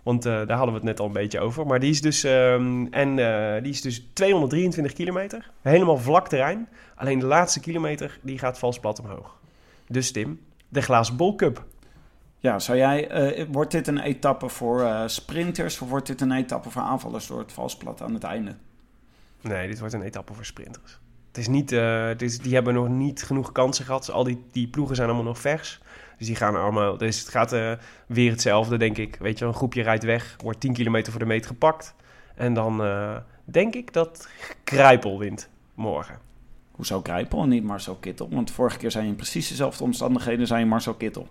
Want 0.10 0.26
eh, 0.26 0.34
daar 0.34 0.58
hadden 0.58 0.68
we 0.68 0.80
het 0.80 0.84
net 0.84 1.00
al 1.00 1.06
een 1.06 1.12
beetje 1.12 1.40
over. 1.40 1.66
Maar 1.66 1.80
die 1.80 1.90
is 1.90 2.02
dus, 2.02 2.24
ehm, 2.24 2.86
en, 2.86 3.20
eh, 3.20 3.64
die 3.64 3.72
is 3.72 3.82
dus 3.82 4.08
223 4.14 4.94
kilometer. 4.94 5.50
Helemaal 5.62 5.98
vlak 5.98 6.28
terrein. 6.28 6.68
Alleen 6.96 7.20
de 7.20 7.26
laatste 7.26 7.60
kilometer 7.60 8.20
die 8.22 8.40
gaat 8.40 8.60
vals 8.60 8.80
plat 8.80 9.00
omhoog. 9.00 9.40
Dus 9.88 10.12
Tim, 10.12 10.40
de 10.70 10.82
glazen 10.82 11.16
bol 11.16 11.36
cup. 11.36 11.66
Ja, 12.40 12.60
zou 12.60 12.78
jij, 12.78 13.10
eh, 13.10 13.46
wordt 13.52 13.72
dit 13.72 13.88
een 13.88 14.00
etappe 14.00 14.50
voor 14.50 15.04
sprinters 15.06 15.82
of 15.82 15.90
wordt 15.90 16.08
dit 16.08 16.22
een 16.22 16.32
etappe 16.32 16.70
voor 16.70 16.82
aanvallers 16.82 17.28
door 17.28 17.40
het 17.40 17.52
valsplat 17.52 18.02
aan 18.02 18.14
het 18.14 18.24
einde? 18.24 18.56
Nee, 19.42 19.68
dit 19.68 19.80
wordt 19.80 19.94
een 19.94 20.02
etappe 20.02 20.34
voor 20.34 20.46
sprinters. 20.46 21.00
Het 21.28 21.38
is 21.38 21.48
niet, 21.48 21.70
het 21.70 22.22
is, 22.22 22.40
die 22.40 22.54
hebben 22.54 22.74
nog 22.74 22.88
niet 22.88 23.24
genoeg 23.24 23.52
kansen 23.52 23.86
gehad. 23.86 24.12
Al 24.12 24.24
die, 24.24 24.46
die 24.52 24.68
ploegen 24.68 24.96
zijn 24.96 25.08
allemaal 25.08 25.28
nog 25.28 25.40
vers. 25.40 25.82
Dus 26.20 26.28
die 26.28 26.36
gaan 26.36 26.56
allemaal. 26.56 26.98
Dus 26.98 27.20
het 27.20 27.30
gaat 27.30 27.54
eh, 27.54 27.72
weer 28.08 28.32
hetzelfde, 28.32 28.78
denk 28.78 28.98
ik. 28.98 29.16
Weet 29.20 29.40
je, 29.40 29.46
een 29.46 29.54
groepje 29.54 29.82
rijdt 29.82 30.04
weg, 30.04 30.36
wordt 30.44 30.60
10 30.60 30.74
kilometer 30.74 31.12
voor 31.12 31.22
de 31.22 31.28
meet 31.28 31.46
gepakt. 31.46 31.96
En 32.36 32.54
dan 32.54 32.84
eh, 32.84 33.16
denk 33.44 33.76
ik 33.76 33.94
dat 33.94 34.28
Kruipel 34.64 35.20
wint 35.20 35.50
morgen. 35.74 36.20
Hoezo 36.72 37.02
Grijpel 37.04 37.42
en 37.42 37.50
niet 37.50 37.64
Marcel 37.64 37.96
Kittel? 37.96 38.30
Want 38.30 38.52
vorige 38.52 38.78
keer 38.78 38.92
zijn 38.92 39.04
je 39.04 39.10
in 39.10 39.16
precies 39.16 39.48
dezelfde 39.48 39.84
omstandigheden 39.84 40.48
zijn 40.48 40.60
je 40.60 40.66
Marcel 40.66 40.94
Kittel. 40.94 41.28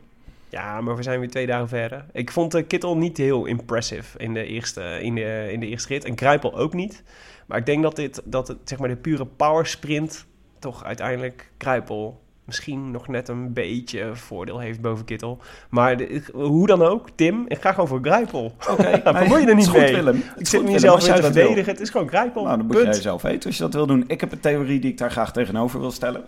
Ja, 0.49 0.81
maar 0.81 0.97
we 0.97 1.03
zijn 1.03 1.21
weer 1.21 1.31
twee 1.31 1.47
dagen 1.47 1.69
verder. 1.69 2.05
Ik 2.13 2.31
vond 2.31 2.53
de 2.53 2.63
Kittel 2.63 2.97
niet 2.97 3.17
heel 3.17 3.47
impressive 3.47 4.19
in 4.19 4.35
de 4.35 4.45
eerste, 4.45 4.99
in 5.03 5.15
de, 5.15 5.49
in 5.53 5.61
de 5.61 5.67
eerste 5.67 5.89
rit. 5.89 6.05
En 6.05 6.15
Kruipel 6.15 6.57
ook 6.57 6.75
niet. 6.75 7.03
Maar 7.47 7.59
ik 7.59 7.67
denk 7.67 7.83
dat, 7.83 7.97
dit, 7.97 8.23
dat 8.25 8.49
het, 8.49 8.59
zeg 8.65 8.79
maar, 8.79 8.89
de 8.89 8.97
pure 8.97 9.27
power 9.27 9.67
sprint 9.67 10.27
toch 10.59 10.85
uiteindelijk 10.85 11.51
Kruipel 11.57 12.21
misschien 12.49 12.91
nog 12.91 13.09
net 13.09 13.29
een 13.29 13.53
beetje 13.53 14.11
voordeel 14.17 14.59
heeft 14.59 14.81
boven 14.81 15.05
Kittel. 15.05 15.39
Maar 15.71 15.97
de- 15.97 16.23
hoe 16.33 16.67
dan 16.67 16.83
ook, 16.83 17.09
Tim, 17.15 17.45
ik 17.49 17.61
ga 17.61 17.73
gewoon 17.73 17.89
voor 17.89 18.01
Kruipel. 18.01 18.55
Oké, 18.71 19.01
bemoei 19.13 19.41
je 19.41 19.47
er 19.47 19.55
niet 19.55 19.67
het 19.67 19.77
mee. 19.77 19.95
Willem. 19.95 20.23
Ik 20.37 20.47
zit 20.47 20.65
niet 20.65 20.81
zelf 20.81 21.01
te 21.03 21.09
dat 21.09 21.21
wil. 21.21 21.31
verdedigen. 21.33 21.73
Het 21.73 21.81
is 21.81 21.91
gewoon 21.91 22.07
Kruipel. 22.07 22.45
Nou, 22.45 22.57
dan 22.57 22.67
moet 22.67 22.77
jij 22.77 22.93
zelf 22.93 23.23
weten 23.23 23.47
als 23.47 23.57
je 23.57 23.63
dat 23.63 23.75
wil 23.75 23.87
doen. 23.87 24.05
Ik 24.07 24.21
heb 24.21 24.33
een 24.33 24.41
theorie 24.41 24.81
die 24.81 24.91
ik 24.91 24.99
daar 24.99 25.11
graag 25.11 25.33
tegenover 25.33 25.81
wil 25.81 25.91
stellen. 25.91 26.25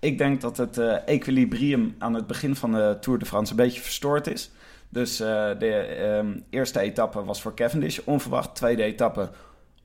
Ik 0.00 0.18
denk 0.18 0.40
dat 0.40 0.56
het 0.56 0.78
eh, 0.78 0.96
equilibrium 1.06 1.94
aan 1.98 2.14
het 2.14 2.26
begin 2.26 2.56
van 2.56 2.72
de 2.72 2.96
Tour 3.00 3.18
de 3.18 3.26
France 3.26 3.50
een 3.50 3.56
beetje 3.56 3.80
verstoord 3.80 4.26
is. 4.26 4.50
Dus 4.88 5.20
eh, 5.20 5.26
de 5.58 5.72
ehm, 5.74 6.26
eerste 6.50 6.80
etappe 6.80 7.24
was 7.24 7.42
voor 7.42 7.54
Cavendish 7.54 7.98
onverwacht. 8.04 8.54
Tweede 8.54 8.82
etappe 8.82 9.30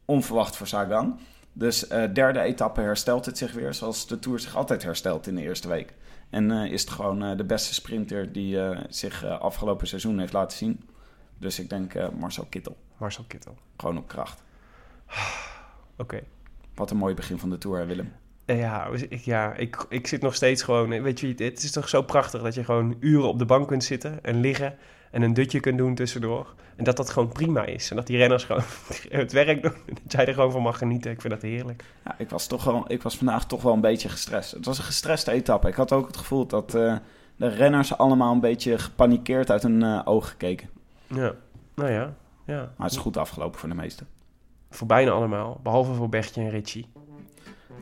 onverwacht 0.06 0.56
voor 0.56 0.68
Sagan. 0.68 1.20
Dus 1.54 1.88
eh 1.88 2.14
derde 2.14 2.40
etappe 2.40 2.82
herstelt 2.82 3.26
het 3.26 3.38
zich 3.38 3.54
weer 3.54 3.74
zoals 3.74 4.08
de 4.08 4.20
Tour 4.20 4.40
zich 4.40 4.56
altijd 4.56 4.84
herstelt 4.84 5.28
in 5.28 5.36
de 5.36 5.42
eerste 5.42 5.68
week. 5.68 5.94
En 6.30 6.52
eh, 6.52 6.72
is 6.72 6.82
het 6.82 6.90
gewoon 6.90 7.24
eh, 7.24 7.38
de 7.38 7.44
beste 7.44 7.74
sprinter 7.74 8.32
die 8.32 8.60
zich 8.90 9.26
afgelopen 9.26 9.88
seizoen 9.88 10.20
heeft 10.20 10.34
laten 10.34 10.58
zien. 10.58 10.90
Dus 11.38 11.60
ik 11.60 11.70
denk 11.70 12.12
Marcel 12.20 12.46
Kittel. 12.46 12.78
Marcel 12.98 13.24
Kittel. 13.28 13.58
Gewoon 13.78 13.98
op 13.98 14.08
kracht. 14.08 14.44
Oké. 15.98 16.22
Wat 16.76 16.92
een 16.92 16.98
mooi 16.98 17.14
begin 17.14 17.40
van 17.40 17.50
de 17.50 17.58
Tour, 17.58 17.80
hè, 17.80 17.86
Willem. 17.86 18.12
Ja, 18.46 18.88
ik, 18.88 19.22
ja 19.22 19.54
ik, 19.54 19.86
ik 19.90 20.08
zit 20.08 20.22
nog 20.22 20.36
steeds 20.36 20.64
gewoon... 20.64 21.02
Weet 21.02 21.20
je, 21.20 21.28
het 21.28 21.64
is 21.64 21.72
toch 21.72 21.90
zo 21.90 22.02
prachtig 22.02 22.42
dat 22.42 22.54
je 22.54 22.64
gewoon 22.64 22.98
uren 23.00 23.28
op 23.28 23.40
de 23.40 23.46
bank 23.46 23.68
kunt 23.68 23.84
zitten 23.84 24.24
en 24.24 24.40
liggen... 24.40 24.78
en 25.14 25.22
een 25.22 25.34
dutje 25.34 25.60
kunt 25.60 25.78
doen 25.78 25.96
tussendoor. 25.96 26.54
En 26.76 26.84
dat 26.84 26.98
dat 26.98 27.10
gewoon 27.10 27.32
prima 27.32 27.66
is. 27.66 27.90
En 27.90 27.96
dat 27.96 28.08
die 28.08 28.18
renners 28.18 28.44
gewoon 28.44 28.64
het 29.10 29.32
werk 29.32 29.62
doen. 29.62 29.74
en 29.74 29.98
Dat 30.04 30.12
jij 30.12 30.26
er 30.26 30.34
gewoon 30.34 30.52
van 30.52 30.62
mag 30.62 30.78
genieten. 30.78 31.12
Ik 31.12 31.22
vind 31.22 31.34
dat 31.34 31.42
heerlijk. 31.42 31.84
Ja, 32.06 32.16
ik 32.18 32.30
was, 32.30 32.48
toch 32.48 32.64
wel, 32.64 32.86
ik 32.88 33.02
was 33.02 33.18
vandaag 33.18 33.46
toch 33.46 33.62
wel 33.62 33.74
een 33.74 33.82
beetje 33.82 34.10
gestrest. 34.10 34.52
Het 34.52 34.66
was 34.66 34.78
een 34.78 34.84
gestreste 34.84 35.32
etappe. 35.32 35.68
Ik 35.68 35.76
had 35.76 35.92
ook 35.92 36.08
het 36.08 36.18
gevoel 36.18 36.46
dat 36.46 36.76
eh, 36.76 36.96
de 37.36 37.48
renners 37.48 37.98
allemaal 37.98 38.34
een 38.34 38.40
beetje 38.40 38.78
gepanikeerd 38.78 39.52
uit 39.52 39.64
hun 39.64 39.84
eh, 39.84 40.02
ogen 40.06 40.38
keken. 40.38 40.70
Ja, 41.08 41.34
nou 41.76 41.92
ja. 41.92 42.14
ja. 42.46 42.74
Maar 42.78 42.88
het 42.88 42.92
is 42.92 43.02
goed 43.02 43.18
afgelopen 43.18 43.60
voor 43.60 43.70
de 43.70 43.76
meesten. 43.76 44.08
Voor 44.70 44.88
bijna 44.88 45.12
allemaal. 45.12 45.60
Behalve 45.64 45.94
voor 45.94 46.10
Bertje 46.10 46.42
en 46.42 46.50
Richie. 46.50 46.88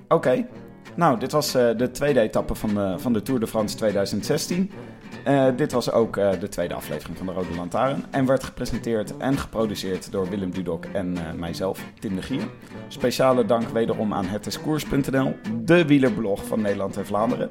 Oké, 0.08 0.46
nou, 0.96 1.20
dit 1.20 1.32
was 1.32 1.56
eh, 1.56 1.78
de 1.78 1.92
tweede 1.92 2.20
etappe 2.20 2.56
van 2.56 2.74
de, 2.74 2.94
van 2.98 3.14
de 3.14 3.22
Tour 3.22 3.40
de 3.40 3.48
France 3.48 3.76
2016. 3.76 4.72
Eh, 5.24 5.48
dit 5.56 5.72
was 5.72 5.92
ook 5.92 6.18
eh, 6.18 6.40
de 6.40 6.50
tweede 6.50 6.74
aflevering 6.74 7.18
van 7.18 7.26
de 7.26 7.34
Rode 7.34 7.56
Lantaarn. 7.56 8.06
En 8.12 8.26
werd 8.26 8.44
gepresenteerd 8.44 9.18
en 9.18 9.38
geproduceerd 9.38 10.12
door 10.12 10.30
Willem 10.30 10.52
Dudok 10.52 10.86
en 10.86 11.18
mijzelf, 11.36 11.86
Tim 12.00 12.16
de 12.16 12.22
Gier. 12.22 12.48
Speciale 12.88 13.46
dank 13.46 13.70
wederom 13.70 14.14
aan 14.14 14.26
hetiskoers.nl, 14.26 15.36
de 15.64 15.86
wielerblog 15.86 16.46
van 16.46 16.62
Nederland 16.62 16.98
en 16.98 17.06
Vlaanderen. 17.06 17.50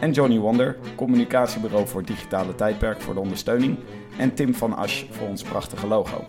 En 0.00 0.10
Johnny 0.10 0.38
Wonder, 0.38 0.76
communicatiebureau 0.96 1.86
voor 1.86 2.04
digitale 2.04 2.54
tijdperk 2.54 3.00
voor 3.00 3.14
de 3.14 3.20
ondersteuning. 3.20 3.78
En 4.18 4.34
Tim 4.34 4.54
van 4.54 4.76
Asch 4.76 5.04
voor 5.10 5.28
ons 5.28 5.42
prachtige 5.42 5.86
logo. 5.86 6.24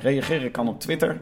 Reageren 0.00 0.50
kan 0.50 0.68
op 0.68 0.80
Twitter. 0.80 1.20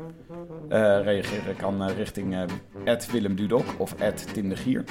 Eh, 0.70 1.02
reageren 1.02 1.56
kan 1.56 1.82
eh, 1.82 1.96
richting 1.96 2.46
eh 2.84 3.10
Willem 3.10 3.34
Dudok 3.36 3.64
of 3.76 3.94
Tim 4.32 4.48
de 4.48 4.56
Gier. 4.56 4.84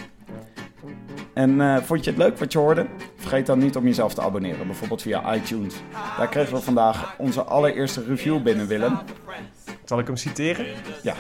En 1.34 1.84
vond 1.86 2.04
je 2.04 2.10
het 2.10 2.20
leuk 2.20 2.38
wat 2.38 2.52
je 2.52 2.58
hoorde? 2.58 2.86
Vergeet 3.16 3.46
dan 3.46 3.60
niet 3.60 3.76
om 3.76 3.84
jezelf 3.86 4.14
te 4.14 4.22
abonneren, 4.22 4.68
bijvoorbeeld 4.68 5.02
via 5.02 5.36
iTunes. 5.36 5.76
Daar 6.18 6.28
kregen 6.28 6.54
we 6.54 6.62
vandaag 6.62 7.16
onze 7.18 7.44
allereerste 7.44 8.04
review 8.04 8.42
binnen, 8.42 8.68
Willem. 8.68 8.98
Zal 9.86 10.00
ik 10.00 10.08
hem 10.08 10.16
citeren? 10.16 10.66
Ja, 11.04 11.14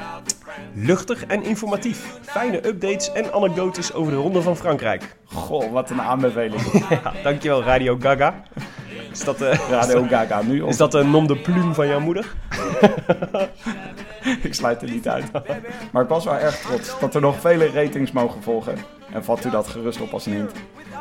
Luchtig 0.73 1.25
en 1.25 1.43
informatief. 1.43 2.19
Fijne 2.21 2.67
updates 2.67 3.11
en 3.11 3.33
anekdotes 3.33 3.93
over 3.93 4.11
de 4.11 4.17
Ronde 4.17 4.41
van 4.41 4.57
Frankrijk. 4.57 5.15
goh, 5.25 5.71
wat 5.71 5.89
een 5.89 6.01
aanbeveling. 6.01 6.61
Ja, 6.89 7.13
dankjewel 7.23 7.63
Radio 7.63 7.97
Gaga. 7.99 8.43
Is 9.11 9.23
dat, 9.23 9.41
eh, 9.41 9.69
Radio 9.69 10.03
Gaga 10.03 10.41
nu. 10.41 10.65
is 10.65 10.77
dat 10.77 10.93
een 10.93 11.09
nom 11.09 11.27
de 11.27 11.37
plume 11.37 11.73
van 11.73 11.87
jouw 11.87 11.99
moeder? 11.99 12.25
Ik 14.41 14.53
sluit 14.53 14.81
het 14.81 14.91
niet 14.91 15.07
uit. 15.07 15.31
Maar 15.91 16.03
ik 16.03 16.09
was 16.09 16.25
wel 16.25 16.37
erg 16.37 16.55
trots 16.55 16.99
dat 16.99 17.15
er 17.15 17.21
nog 17.21 17.39
vele 17.39 17.71
ratings 17.71 18.11
mogen 18.11 18.43
volgen. 18.43 18.75
En 19.11 19.23
vat 19.23 19.45
u 19.45 19.49
dat 19.49 19.67
gerust 19.67 20.01
op 20.01 20.13
als 20.13 20.25
een 20.25 20.33
hint. 20.33 20.51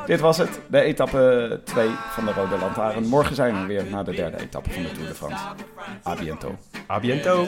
Dit 0.06 0.20
was 0.20 0.38
het, 0.38 0.60
de 0.66 0.80
etappe 0.80 1.60
2 1.64 1.88
van 2.10 2.24
de 2.24 2.32
Rode 2.32 2.58
Lantaarn. 2.58 3.06
Morgen 3.06 3.34
zijn 3.34 3.60
we 3.60 3.66
weer 3.66 3.84
naar 3.90 4.04
de 4.04 4.14
derde 4.14 4.40
etappe 4.40 4.70
van 4.70 4.82
de 4.82 4.92
Tour 4.92 5.08
de 5.08 5.14
France. 5.14 5.44
A 6.06 6.14
biento. 6.14 6.56
A 6.90 7.00
biento. 7.00 7.46